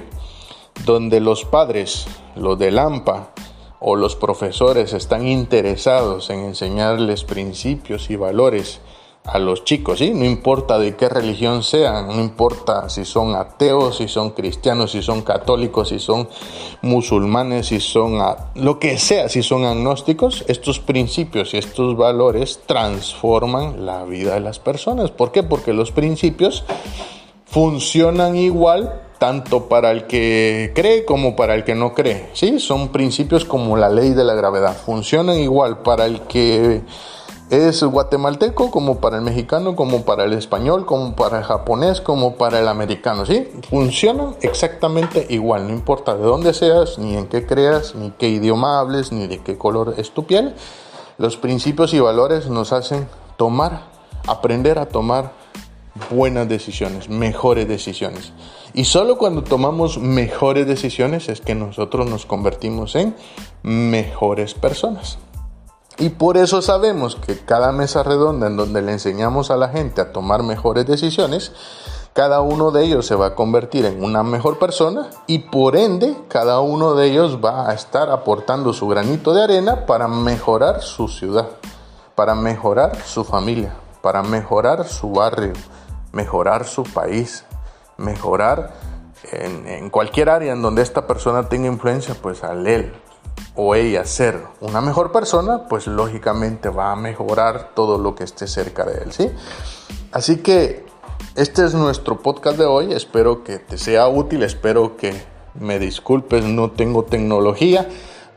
donde 0.85 1.21
los 1.21 1.45
padres, 1.45 2.07
los 2.37 2.59
de 2.59 2.71
Lampa 2.71 3.31
o 3.79 3.97
los 3.97 4.17
profesores 4.17 4.93
están 4.93 5.27
interesados 5.27 6.31
en 6.31 6.41
enseñarles 6.41 7.25
principios 7.25 8.11
y 8.11 8.17
valores 8.17 8.81
a 9.25 9.39
los 9.39 9.65
chicos, 9.65 9.99
¿sí? 9.99 10.13
No 10.15 10.25
importa 10.25 10.79
de 10.79 10.97
qué 10.97 11.09
religión 11.09 11.63
sean, 11.63 12.09
no 12.09 12.21
importa 12.21 12.89
si 12.89 13.05
son 13.05 13.35
ateos, 13.35 13.99
si 13.99 14.09
son 14.09 14.31
cristianos, 14.31 14.93
si 14.93 15.03
son 15.03 15.23
católicos, 15.23 15.91
si 15.91 15.99
son 15.99 16.29
musulmanes, 16.83 17.67
si 17.67 17.81
son 17.81 18.19
lo 18.55 18.79
que 18.79 18.99
sea, 18.99 19.29
si 19.29 19.43
son 19.43 19.67
agnósticos, 19.67 20.45
estos 20.49 20.79
principios 20.81 21.53
y 21.53 21.59
estos 21.59 21.97
valores 21.97 22.61
transforman 22.67 23.85
la 23.85 24.05
vida 24.05 24.35
de 24.35 24.41
las 24.41 24.59
personas. 24.59 25.11
¿Por 25.11 25.33
qué? 25.33 25.43
Porque 25.43 25.75
los 25.75 25.93
principios 25.93 26.65
funcionan 27.45 28.37
igual 28.37 29.10
tanto 29.21 29.69
para 29.69 29.91
el 29.91 30.07
que 30.07 30.73
cree 30.75 31.05
como 31.05 31.37
para 31.37 31.55
el 31.55 31.63
que 31.63 31.75
no 31.75 31.93
cree. 31.93 32.31
¿sí? 32.33 32.59
Son 32.59 32.89
principios 32.89 33.45
como 33.45 33.77
la 33.77 33.91
ley 33.91 34.15
de 34.15 34.25
la 34.25 34.33
gravedad. 34.33 34.75
Funcionan 34.75 35.39
igual 35.39 35.81
para 35.81 36.07
el 36.07 36.23
que 36.23 36.81
es 37.51 37.83
guatemalteco 37.85 38.71
como 38.71 38.99
para 38.99 39.19
el 39.19 39.23
mexicano, 39.23 39.77
como 39.77 40.07
para 40.07 40.25
el 40.25 40.33
español, 40.33 40.87
como 40.87 41.15
para 41.17 41.41
el 41.41 41.45
japonés, 41.45 42.01
como 42.01 42.37
para 42.37 42.61
el 42.61 42.67
americano. 42.67 43.27
¿sí? 43.27 43.47
Funcionan 43.69 44.37
exactamente 44.41 45.27
igual. 45.29 45.67
No 45.67 45.75
importa 45.75 46.17
de 46.17 46.23
dónde 46.23 46.55
seas, 46.55 46.99
ni 46.99 47.15
en 47.15 47.27
qué 47.27 47.45
creas, 47.45 47.95
ni 47.95 48.13
qué 48.13 48.31
idioma 48.31 48.81
hables, 48.81 49.13
ni 49.13 49.27
de 49.27 49.43
qué 49.43 49.59
color 49.59 49.97
es 49.99 50.13
tu 50.13 50.25
piel. 50.25 50.55
Los 51.19 51.37
principios 51.37 51.93
y 51.93 52.01
valores 52.01 52.49
nos 52.49 52.73
hacen 52.73 53.07
tomar, 53.37 53.83
aprender 54.27 54.79
a 54.79 54.87
tomar 54.87 55.40
buenas 56.11 56.49
decisiones, 56.49 57.09
mejores 57.09 57.69
decisiones. 57.69 58.33
Y 58.75 58.85
solo 58.85 59.19
cuando 59.19 59.43
tomamos 59.43 59.99
mejores 59.99 60.67
decisiones 60.67 61.29
es 61.29 61.41
que 61.41 61.55
nosotros 61.55 62.09
nos 62.09 62.27
convertimos 62.27 62.95
en 62.95 63.15
mejores 63.63 64.55
personas. 64.55 65.19
Y 65.99 66.11
por 66.11 66.37
eso 66.37 66.63
sabemos 66.63 67.17
que 67.17 67.39
cada 67.39 67.73
mesa 67.73 68.03
redonda 68.03 68.47
en 68.47 68.57
donde 68.57 68.81
le 68.81 68.93
enseñamos 68.93 69.51
a 69.51 69.57
la 69.57 69.69
gente 69.69 70.01
a 70.01 70.13
tomar 70.13 70.43
mejores 70.43 70.87
decisiones, 70.87 71.53
cada 72.15 72.41
uno 72.41 72.71
de 72.71 72.85
ellos 72.85 73.07
se 73.07 73.15
va 73.15 73.27
a 73.27 73.35
convertir 73.35 73.85
en 73.85 74.03
una 74.03 74.23
mejor 74.23 74.59
persona 74.59 75.11
y 75.27 75.41
por 75.41 75.77
ende 75.77 76.17
cada 76.29 76.61
uno 76.61 76.95
de 76.95 77.07
ellos 77.07 77.39
va 77.45 77.69
a 77.69 77.75
estar 77.75 78.11
aportando 78.11 78.73
su 78.73 78.89
granito 78.89 79.33
de 79.33 79.45
arena 79.45 79.87
para 79.87 80.09
mejorar 80.09 80.83
su 80.83 81.07
ciudad, 81.09 81.49
para 82.15 82.35
mejorar 82.35 82.97
su 83.05 83.23
familia, 83.23 83.77
para 84.03 84.23
mejorar 84.23 84.89
su 84.89 85.11
barrio, 85.11 85.53
mejorar 86.13 86.67
su 86.67 86.83
país, 86.83 87.45
mejorar 87.97 88.75
en, 89.33 89.91
cualquier 89.91 90.31
área 90.31 90.53
en 90.53 90.63
donde 90.63 90.83
esta 90.83 91.07
persona 91.07 91.49
tenga 91.49 91.67
influencia, 91.69 92.15
pues 92.21 92.43
al 92.45 92.67
él 92.67 92.93
o 93.55 93.75
ella 93.75 94.05
ser 94.05 94.43
una 94.61 94.81
mejor 94.81 95.13
persona, 95.13 95.67
pues 95.69 95.87
lógicamente 95.87 96.69
va 96.69 96.93
a 96.93 96.97
mejorar 96.97 97.71
todo 97.75 97.99
lo 97.99 98.15
que 98.15 98.25
esté 98.25 98.47
cerca 98.47 98.85
de 98.85 99.03
él, 99.03 99.13
¿sí? 99.13 99.31
Así 100.13 100.39
que 100.39 100.87
este 101.37 101.65
es 101.65 101.75
nuestro 101.75 102.21
podcast 102.21 102.59
de 102.59 102.65
hoy, 102.65 102.93
espero 102.93 103.45
que 103.45 103.59
te 103.59 103.79
sea 103.79 104.09
útil, 104.09 104.43
espero 104.43 104.97
que 104.97 105.23
me 105.55 105.79
disculpes, 105.79 106.45
no 106.45 106.71
tengo 106.71 107.05
tecnología 107.05 107.89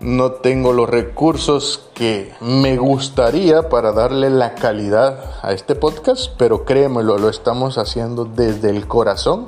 no 0.03 0.33
tengo 0.33 0.73
los 0.73 0.89
recursos 0.89 1.89
que 1.93 2.33
me 2.41 2.75
gustaría 2.75 3.69
para 3.69 3.93
darle 3.93 4.29
la 4.29 4.53
calidad 4.53 5.17
a 5.41 5.53
este 5.53 5.75
podcast, 5.75 6.31
pero 6.37 6.65
créemelo, 6.65 7.17
lo 7.17 7.29
estamos 7.29 7.77
haciendo 7.77 8.25
desde 8.25 8.69
el 8.69 8.85
corazón 8.85 9.47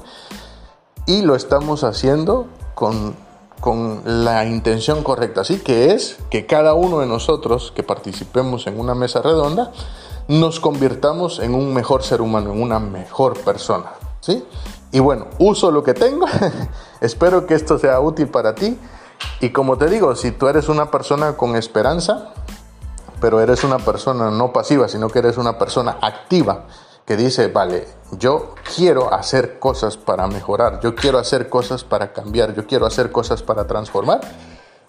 y 1.06 1.24
lo 1.24 1.36
estamos 1.36 1.84
haciendo 1.84 2.48
con, 2.74 3.18
con 3.60 4.02
la 4.06 4.46
intención 4.46 5.04
correcta. 5.04 5.42
Así 5.42 5.60
que 5.60 5.92
es 5.92 6.18
que 6.30 6.46
cada 6.46 6.74
uno 6.74 7.00
de 7.00 7.06
nosotros 7.06 7.74
que 7.76 7.84
participemos 7.84 8.66
en 8.68 8.80
una 8.80 8.96
mesa 8.96 9.22
redonda 9.22 9.74
nos 10.30 10.62
convirtamos 10.62 11.40
en 11.40 11.54
un 11.54 11.74
mejor 11.74 12.02
ser 12.02 12.22
humano, 12.22 12.54
en 12.54 12.62
una 12.62 12.80
mejor 12.80 13.38
persona. 13.42 13.92
¿sí? 14.22 14.42
Y 14.94 15.00
bueno, 15.00 15.28
uso 15.38 15.70
lo 15.70 15.84
que 15.84 15.94
tengo. 15.94 16.26
Espero 17.02 17.46
que 17.46 17.56
esto 17.56 17.78
sea 17.78 18.00
útil 18.00 18.30
para 18.30 18.56
ti. 18.56 18.78
Y 19.40 19.50
como 19.50 19.78
te 19.78 19.90
digo, 19.90 20.16
si 20.16 20.32
tú 20.32 20.48
eres 20.48 20.70
una 20.70 20.92
persona 20.92 21.38
con 21.38 21.56
esperanza, 21.56 22.34
pero 23.20 23.42
eres 23.42 23.64
una 23.64 23.80
persona 23.80 24.32
no 24.32 24.54
pasiva, 24.54 24.88
sino 24.88 25.10
que 25.10 25.20
eres 25.20 25.38
una 25.38 25.58
persona 25.58 25.98
activa, 26.02 26.66
que 27.06 27.16
dice, 27.18 27.48
vale, 27.48 27.88
yo 28.12 28.56
quiero 28.76 29.14
hacer 29.14 29.60
cosas 29.60 29.98
para 29.98 30.28
mejorar, 30.28 30.80
yo 30.82 30.96
quiero 30.96 31.20
hacer 31.20 31.50
cosas 31.50 31.84
para 31.84 32.14
cambiar, 32.14 32.56
yo 32.56 32.66
quiero 32.66 32.86
hacer 32.86 33.12
cosas 33.12 33.44
para 33.44 33.68
transformar, 33.68 34.22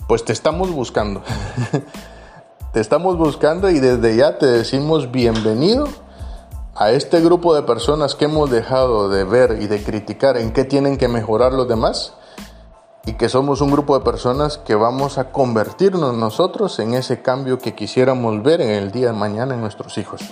pues 0.08 0.24
te 0.24 0.32
estamos 0.32 0.70
buscando. 0.70 1.22
te 2.72 2.80
estamos 2.80 3.16
buscando 3.18 3.70
y 3.70 3.80
desde 3.80 4.16
ya 4.16 4.38
te 4.38 4.46
decimos 4.46 5.10
bienvenido 5.10 5.88
a 6.74 6.90
este 6.90 7.20
grupo 7.20 7.54
de 7.54 7.62
personas 7.62 8.14
que 8.14 8.26
hemos 8.26 8.50
dejado 8.50 9.08
de 9.08 9.24
ver 9.24 9.58
y 9.60 9.66
de 9.66 9.82
criticar 9.82 10.36
en 10.36 10.52
qué 10.52 10.64
tienen 10.64 10.98
que 10.98 11.08
mejorar 11.08 11.52
los 11.52 11.68
demás 11.68 12.14
y 13.06 13.14
que 13.14 13.28
somos 13.28 13.60
un 13.60 13.70
grupo 13.70 13.96
de 13.96 14.04
personas 14.04 14.58
que 14.58 14.74
vamos 14.74 15.16
a 15.16 15.30
convertirnos 15.30 16.14
nosotros 16.14 16.78
en 16.80 16.92
ese 16.92 17.22
cambio 17.22 17.60
que 17.60 17.74
quisiéramos 17.74 18.42
ver 18.42 18.60
en 18.60 18.70
el 18.70 18.90
día 18.90 19.06
de 19.06 19.12
mañana 19.12 19.54
en 19.54 19.60
nuestros 19.60 19.96
hijos, 19.96 20.22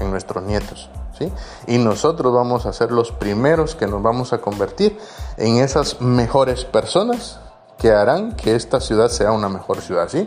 en 0.00 0.10
nuestros 0.10 0.42
nietos. 0.42 0.88
¿sí? 1.18 1.30
Y 1.66 1.76
nosotros 1.76 2.32
vamos 2.32 2.64
a 2.64 2.72
ser 2.72 2.90
los 2.90 3.12
primeros 3.12 3.74
que 3.74 3.86
nos 3.86 4.02
vamos 4.02 4.32
a 4.32 4.38
convertir 4.38 4.98
en 5.36 5.58
esas 5.58 6.00
mejores 6.00 6.64
personas 6.64 7.38
que 7.76 7.92
harán 7.92 8.32
que 8.32 8.56
esta 8.56 8.80
ciudad 8.80 9.08
sea 9.10 9.32
una 9.32 9.50
mejor 9.50 9.82
ciudad. 9.82 10.08
¿sí? 10.08 10.26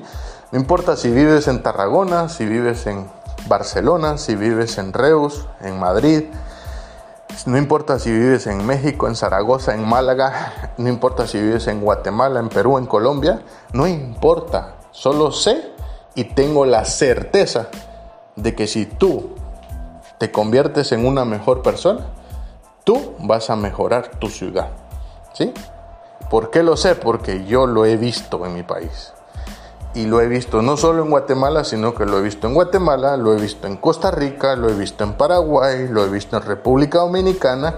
No 0.51 0.59
importa 0.59 0.95
si 0.95 1.09
vives 1.09 1.47
en 1.47 1.63
Tarragona, 1.63 2.29
si 2.29 2.45
vives 2.45 2.85
en 2.85 3.07
Barcelona, 3.47 4.19
si 4.19 4.35
vives 4.35 4.77
en 4.77 4.93
Reus, 4.93 5.47
en 5.61 5.79
Madrid, 5.79 6.25
no 7.45 7.57
importa 7.57 7.99
si 7.99 8.11
vives 8.11 8.47
en 8.47 8.65
México, 8.65 9.07
en 9.07 9.15
Zaragoza, 9.15 9.73
en 9.73 9.87
Málaga, 9.87 10.73
no 10.77 10.89
importa 10.89 11.27
si 11.27 11.39
vives 11.39 11.67
en 11.67 11.81
Guatemala, 11.81 12.39
en 12.39 12.49
Perú, 12.49 12.77
en 12.77 12.85
Colombia, 12.85 13.41
no 13.73 13.87
importa. 13.87 14.75
Solo 14.91 15.31
sé 15.31 15.71
y 16.15 16.23
tengo 16.23 16.65
la 16.65 16.85
certeza 16.85 17.69
de 18.35 18.55
que 18.55 18.67
si 18.67 18.85
tú 18.85 19.35
te 20.17 20.31
conviertes 20.31 20.91
en 20.91 21.05
una 21.05 21.25
mejor 21.25 21.61
persona, 21.61 22.07
tú 22.83 23.13
vas 23.19 23.49
a 23.49 23.55
mejorar 23.55 24.11
tu 24.19 24.29
ciudad. 24.29 24.69
¿Sí? 25.33 25.53
¿Por 26.29 26.49
qué 26.49 26.63
lo 26.63 26.75
sé? 26.75 26.95
Porque 26.95 27.45
yo 27.45 27.67
lo 27.67 27.85
he 27.85 27.97
visto 27.97 28.45
en 28.45 28.53
mi 28.53 28.63
país 28.63 29.13
y 29.93 30.05
lo 30.05 30.21
he 30.21 30.27
visto 30.27 30.61
no 30.61 30.77
solo 30.77 31.03
en 31.03 31.09
Guatemala, 31.09 31.63
sino 31.63 31.95
que 31.95 32.05
lo 32.05 32.19
he 32.19 32.21
visto 32.21 32.47
en 32.47 32.53
Guatemala, 32.53 33.17
lo 33.17 33.33
he 33.33 33.41
visto 33.41 33.67
en 33.67 33.77
Costa 33.77 34.11
Rica, 34.11 34.55
lo 34.55 34.69
he 34.69 34.73
visto 34.73 35.03
en 35.03 35.13
Paraguay, 35.13 35.87
lo 35.87 36.03
he 36.05 36.09
visto 36.09 36.37
en 36.37 36.43
República 36.43 36.99
Dominicana 36.99 37.75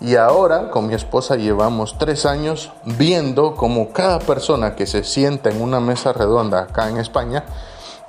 y 0.00 0.14
ahora 0.14 0.70
con 0.70 0.86
mi 0.86 0.94
esposa 0.94 1.34
llevamos 1.34 1.98
tres 1.98 2.24
años 2.24 2.72
viendo 2.84 3.56
cómo 3.56 3.92
cada 3.92 4.20
persona 4.20 4.76
que 4.76 4.86
se 4.86 5.02
sienta 5.02 5.50
en 5.50 5.60
una 5.60 5.80
mesa 5.80 6.12
redonda 6.12 6.60
acá 6.60 6.88
en 6.88 6.98
España, 6.98 7.44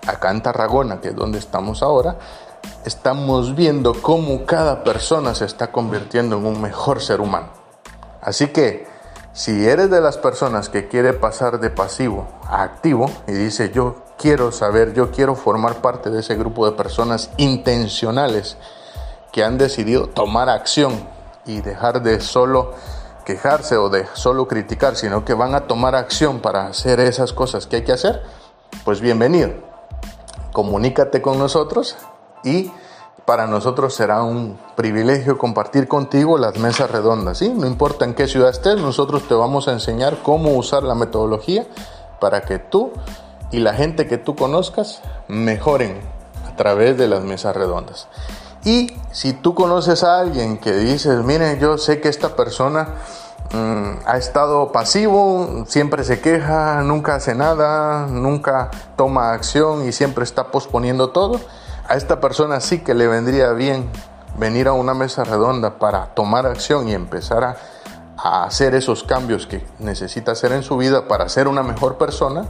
acá 0.06 0.30
en 0.30 0.44
Tarragona, 0.44 1.02
que 1.02 1.10
es 1.10 1.16
donde 1.16 1.40
estamos 1.40 1.82
ahora, 1.82 2.18
estamos 2.86 3.56
viendo 3.56 4.00
cómo 4.00 4.46
cada 4.46 4.84
persona 4.84 5.34
se 5.34 5.46
está 5.46 5.72
convirtiendo 5.72 6.38
en 6.38 6.46
un 6.46 6.62
mejor 6.62 7.02
ser 7.02 7.22
humano. 7.22 7.48
Así 8.22 8.48
que 8.48 8.89
si 9.40 9.66
eres 9.66 9.90
de 9.90 10.02
las 10.02 10.18
personas 10.18 10.68
que 10.68 10.90
quiere 10.90 11.14
pasar 11.14 11.62
de 11.62 11.70
pasivo 11.70 12.28
a 12.46 12.62
activo 12.62 13.10
y 13.26 13.32
dice 13.32 13.72
yo 13.74 13.96
quiero 14.18 14.52
saber, 14.52 14.94
yo 14.94 15.12
quiero 15.12 15.34
formar 15.34 15.76
parte 15.76 16.10
de 16.10 16.20
ese 16.20 16.36
grupo 16.36 16.70
de 16.70 16.76
personas 16.76 17.30
intencionales 17.38 18.58
que 19.32 19.46
han 19.46 19.58
decidido 19.58 20.10
tomar 20.10 20.50
acción 20.50 20.92
y 21.46 21.62
dejar 21.62 22.04
de 22.04 22.20
solo 22.20 22.74
quejarse 23.24 23.78
o 23.78 23.88
de 23.88 24.08
solo 24.12 24.46
criticar, 24.46 24.98
sino 24.98 25.24
que 25.24 25.34
van 25.34 25.56
a 25.56 25.68
tomar 25.68 25.96
acción 25.96 26.42
para 26.42 26.68
hacer 26.68 27.00
esas 27.00 27.32
cosas 27.32 27.66
que 27.66 27.78
hay 27.78 27.84
que 27.86 27.94
hacer, 27.94 28.22
pues 28.84 29.00
bienvenido. 29.00 29.52
Comunícate 30.52 31.22
con 31.22 31.40
nosotros 31.40 31.96
y 32.44 32.74
para 33.30 33.46
nosotros 33.46 33.94
será 33.94 34.24
un 34.24 34.58
privilegio 34.76 35.38
compartir 35.38 35.88
contigo 35.88 36.40
las 36.40 36.58
mesas 36.58 36.90
redondas. 36.90 37.38
¿sí? 37.38 37.50
No 37.50 37.68
importa 37.68 38.04
en 38.04 38.16
qué 38.16 38.26
ciudad 38.28 38.50
estés, 38.50 38.82
nosotros 38.82 39.28
te 39.28 39.36
vamos 39.36 39.68
a 39.68 39.74
enseñar 39.74 40.24
cómo 40.24 40.54
usar 40.56 40.82
la 40.82 40.96
metodología 40.96 41.68
para 42.20 42.42
que 42.42 42.58
tú 42.58 42.92
y 43.52 43.60
la 43.60 43.76
gente 43.76 44.08
que 44.08 44.18
tú 44.18 44.36
conozcas 44.36 45.04
mejoren 45.28 46.02
a 46.52 46.56
través 46.56 46.98
de 46.98 47.08
las 47.08 47.22
mesas 47.22 47.56
redondas. 47.56 48.08
Y 48.66 48.94
si 49.12 49.34
tú 49.34 49.54
conoces 49.54 50.04
a 50.04 50.18
alguien 50.18 50.58
que 50.58 50.74
dices, 50.74 51.24
miren, 51.24 51.60
yo 51.60 51.78
sé 51.78 52.02
que 52.02 52.10
esta 52.10 52.36
persona 52.36 52.96
mm, 53.54 54.08
ha 54.08 54.18
estado 54.18 54.72
pasivo, 54.72 55.66
siempre 55.68 56.04
se 56.04 56.20
queja, 56.20 56.82
nunca 56.82 57.14
hace 57.14 57.36
nada, 57.36 58.08
nunca 58.08 58.72
toma 58.96 59.34
acción 59.34 59.88
y 59.88 59.92
siempre 59.92 60.24
está 60.24 60.48
posponiendo 60.48 61.12
todo, 61.12 61.40
a 61.90 61.96
esta 61.96 62.22
persona 62.22 62.60
sí 62.62 62.80
que 62.80 62.94
le 62.94 63.08
vendría 63.08 63.52
bien 63.52 63.90
venir 64.38 64.68
a 64.68 64.74
una 64.74 64.94
mesa 64.94 65.24
redonda 65.24 65.80
para 65.80 66.14
tomar 66.14 66.46
acción 66.46 66.88
y 66.88 66.94
empezar 66.94 67.44
a, 67.44 67.58
hacer 68.22 68.76
esos 68.76 69.04
cambios 69.06 69.48
que 69.48 69.66
necesita 69.80 70.34
hacer 70.34 70.52
en 70.52 70.62
su 70.62 70.76
vida 70.76 71.08
para 71.08 71.30
ser 71.30 71.48
una 71.48 71.64
mejor 71.64 71.98
persona, 71.98 72.46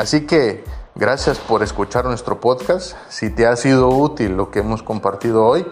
Así 0.00 0.22
que 0.22 0.64
gracias 0.94 1.38
por 1.38 1.62
escuchar 1.62 2.06
nuestro 2.06 2.40
podcast. 2.40 2.96
Si 3.10 3.28
te 3.28 3.46
ha 3.46 3.54
sido 3.54 3.90
útil 3.90 4.34
lo 4.34 4.50
que 4.50 4.60
hemos 4.60 4.82
compartido 4.82 5.44
hoy, 5.44 5.66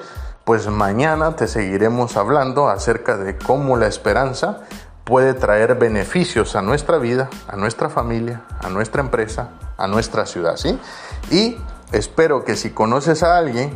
pues 0.44 0.68
mañana 0.68 1.34
te 1.34 1.46
seguiremos 1.46 2.14
hablando 2.18 2.68
acerca 2.68 3.16
de 3.16 3.38
cómo 3.38 3.78
la 3.78 3.86
esperanza 3.86 4.64
puede 5.04 5.32
traer 5.32 5.76
beneficios 5.76 6.56
a 6.56 6.60
nuestra 6.60 6.98
vida, 6.98 7.30
a 7.48 7.56
nuestra 7.56 7.88
familia, 7.88 8.42
a 8.60 8.68
nuestra 8.68 9.00
empresa, 9.00 9.52
a 9.78 9.86
nuestra 9.86 10.26
ciudad, 10.26 10.56
¿sí? 10.56 10.78
Y 11.30 11.56
espero 11.92 12.44
que 12.44 12.54
si 12.54 12.68
conoces 12.68 13.22
a 13.22 13.38
alguien 13.38 13.74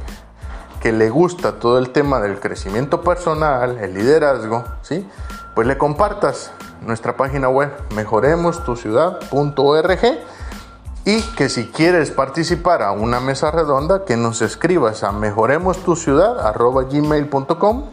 que 0.83 0.93
le 0.93 1.09
gusta 1.09 1.61
todo 1.61 1.79
el 1.79 1.93
tema 1.93 2.21
del 2.21 2.41
crecimiento 2.41 3.01
personal, 3.01 3.79
el 3.79 3.95
liderazgo, 3.95 4.65
¿sí? 4.83 5.09
Pues 5.55 5.67
le 5.67 5.79
compartas 5.79 6.51
nuestra 6.83 7.17
página 7.17 7.49
web 7.49 7.71
mejoremostuciudad.org 7.95 10.42
y 11.05 11.21
que 11.21 11.49
si 11.49 11.67
quieres 11.67 12.11
participar 12.11 12.83
a 12.83 12.91
una 12.93 13.21
mesa 13.21 13.51
redonda 13.51 14.05
que 14.05 14.17
nos 14.17 14.41
escribas 14.43 15.03
a 15.03 15.11
mejoremostuciudad@gmail.com 15.13 17.85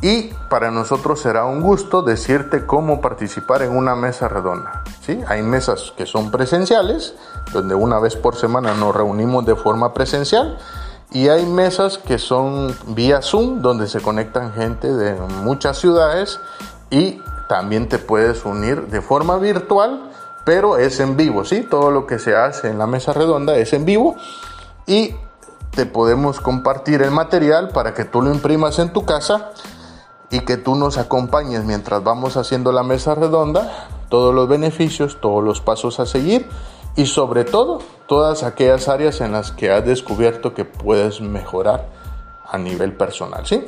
y 0.00 0.32
para 0.48 0.70
nosotros 0.72 1.20
será 1.20 1.44
un 1.44 1.60
gusto 1.60 2.02
decirte 2.02 2.66
cómo 2.66 3.00
participar 3.00 3.62
en 3.62 3.76
una 3.76 3.94
mesa 3.94 4.26
redonda. 4.28 4.82
¿sí? 5.06 5.20
Hay 5.28 5.42
mesas 5.42 5.92
que 5.96 6.06
son 6.06 6.32
presenciales, 6.32 7.14
donde 7.52 7.76
una 7.76 8.00
vez 8.00 8.16
por 8.16 8.34
semana 8.34 8.74
nos 8.74 8.96
reunimos 8.96 9.46
de 9.46 9.54
forma 9.54 9.94
presencial 9.94 10.58
y 11.12 11.28
hay 11.28 11.46
mesas 11.46 11.98
que 11.98 12.18
son 12.18 12.74
vía 12.88 13.22
Zoom, 13.22 13.62
donde 13.62 13.86
se 13.86 14.00
conectan 14.00 14.52
gente 14.54 14.92
de 14.92 15.14
muchas 15.44 15.78
ciudades 15.78 16.40
y 16.90 17.22
también 17.48 17.88
te 17.88 17.98
puedes 17.98 18.44
unir 18.44 18.88
de 18.88 19.00
forma 19.02 19.36
virtual, 19.36 20.10
pero 20.44 20.76
es 20.76 21.00
en 21.00 21.16
vivo, 21.16 21.44
¿sí? 21.44 21.62
Todo 21.62 21.90
lo 21.90 22.06
que 22.06 22.18
se 22.18 22.36
hace 22.36 22.68
en 22.68 22.78
la 22.78 22.86
mesa 22.86 23.12
redonda 23.12 23.56
es 23.56 23.72
en 23.72 23.84
vivo 23.84 24.16
y 24.86 25.14
te 25.70 25.86
podemos 25.86 26.40
compartir 26.40 27.02
el 27.02 27.10
material 27.10 27.70
para 27.70 27.94
que 27.94 28.04
tú 28.04 28.22
lo 28.22 28.32
imprimas 28.32 28.78
en 28.78 28.92
tu 28.92 29.04
casa 29.04 29.52
y 30.30 30.40
que 30.40 30.56
tú 30.56 30.74
nos 30.74 30.98
acompañes 30.98 31.64
mientras 31.64 32.02
vamos 32.02 32.36
haciendo 32.36 32.72
la 32.72 32.82
mesa 32.82 33.14
redonda, 33.14 33.88
todos 34.08 34.34
los 34.34 34.48
beneficios, 34.48 35.18
todos 35.20 35.42
los 35.44 35.60
pasos 35.60 36.00
a 36.00 36.06
seguir 36.06 36.48
y 36.96 37.06
sobre 37.06 37.44
todo 37.44 37.80
todas 38.06 38.42
aquellas 38.42 38.88
áreas 38.88 39.20
en 39.20 39.32
las 39.32 39.52
que 39.52 39.70
has 39.70 39.84
descubierto 39.84 40.54
que 40.54 40.64
puedes 40.64 41.20
mejorar 41.20 41.88
a 42.46 42.58
nivel 42.58 42.94
personal, 42.94 43.46
¿sí? 43.46 43.64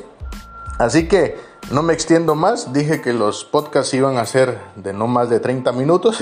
Así 0.77 1.07
que 1.07 1.39
no 1.71 1.81
me 1.81 1.93
extiendo 1.93 2.35
más, 2.35 2.73
dije 2.73 3.01
que 3.01 3.13
los 3.13 3.45
podcasts 3.45 3.93
iban 3.93 4.17
a 4.17 4.25
ser 4.25 4.59
de 4.75 4.93
no 4.93 5.07
más 5.07 5.29
de 5.29 5.39
30 5.39 5.71
minutos, 5.71 6.19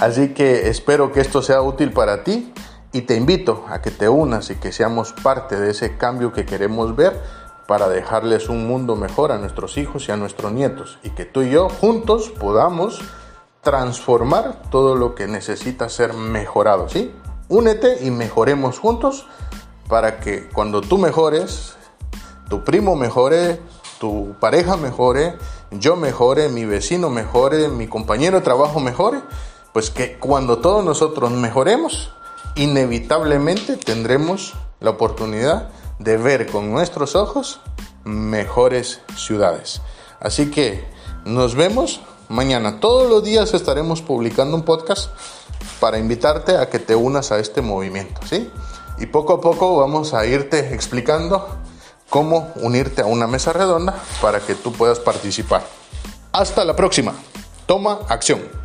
Así 0.00 0.34
que 0.34 0.68
espero 0.68 1.12
que 1.12 1.20
esto 1.20 1.40
sea 1.40 1.62
útil 1.62 1.92
para 1.92 2.22
ti 2.22 2.52
y 2.92 3.02
te 3.02 3.16
invito 3.16 3.64
a 3.68 3.80
que 3.80 3.90
te 3.90 4.08
unas 4.08 4.50
y 4.50 4.56
que 4.56 4.72
seamos 4.72 5.12
parte 5.12 5.58
de 5.58 5.70
ese 5.70 5.96
cambio 5.96 6.32
que 6.32 6.44
queremos 6.44 6.94
ver 6.94 7.18
para 7.66 7.88
dejarles 7.88 8.48
un 8.48 8.66
mundo 8.66 8.94
mejor 8.94 9.32
a 9.32 9.38
nuestros 9.38 9.78
hijos 9.78 10.08
y 10.08 10.12
a 10.12 10.16
nuestros 10.16 10.52
nietos 10.52 10.98
y 11.02 11.10
que 11.10 11.24
tú 11.24 11.42
y 11.42 11.50
yo 11.50 11.68
juntos 11.68 12.30
podamos 12.30 13.00
transformar 13.62 14.62
todo 14.70 14.94
lo 14.94 15.14
que 15.14 15.26
necesita 15.26 15.88
ser 15.88 16.12
mejorado, 16.12 16.88
¿sí? 16.88 17.12
Únete 17.48 18.04
y 18.04 18.10
mejoremos 18.10 18.78
juntos 18.78 19.26
para 19.88 20.20
que 20.20 20.48
cuando 20.48 20.82
tú 20.82 20.98
mejores, 20.98 21.74
tu 22.48 22.64
primo 22.64 22.96
mejore, 22.96 23.60
tu 23.98 24.36
pareja 24.40 24.76
mejore, 24.76 25.34
yo 25.70 25.96
mejore, 25.96 26.48
mi 26.48 26.64
vecino 26.64 27.08
mejore, 27.10 27.68
mi 27.68 27.88
compañero 27.88 28.38
de 28.38 28.44
trabajo 28.44 28.78
mejore, 28.78 29.20
pues 29.76 29.90
que 29.90 30.16
cuando 30.16 30.56
todos 30.56 30.82
nosotros 30.82 31.30
mejoremos, 31.32 32.10
inevitablemente 32.54 33.76
tendremos 33.76 34.54
la 34.80 34.88
oportunidad 34.88 35.68
de 35.98 36.16
ver 36.16 36.46
con 36.46 36.72
nuestros 36.72 37.14
ojos 37.14 37.60
mejores 38.02 39.02
ciudades. 39.18 39.82
Así 40.18 40.50
que 40.50 40.82
nos 41.26 41.56
vemos 41.56 42.00
mañana. 42.30 42.80
Todos 42.80 43.10
los 43.10 43.22
días 43.22 43.52
estaremos 43.52 44.00
publicando 44.00 44.56
un 44.56 44.62
podcast 44.62 45.10
para 45.78 45.98
invitarte 45.98 46.56
a 46.56 46.70
que 46.70 46.78
te 46.78 46.94
unas 46.94 47.30
a 47.30 47.38
este 47.38 47.60
movimiento, 47.60 48.22
¿sí? 48.26 48.50
Y 48.98 49.04
poco 49.04 49.34
a 49.34 49.42
poco 49.42 49.76
vamos 49.76 50.14
a 50.14 50.24
irte 50.24 50.72
explicando 50.72 51.48
cómo 52.08 52.50
unirte 52.62 53.02
a 53.02 53.06
una 53.06 53.26
mesa 53.26 53.52
redonda 53.52 53.94
para 54.22 54.40
que 54.40 54.54
tú 54.54 54.72
puedas 54.72 55.00
participar. 55.00 55.66
Hasta 56.32 56.64
la 56.64 56.74
próxima. 56.74 57.12
Toma 57.66 57.98
acción. 58.08 58.55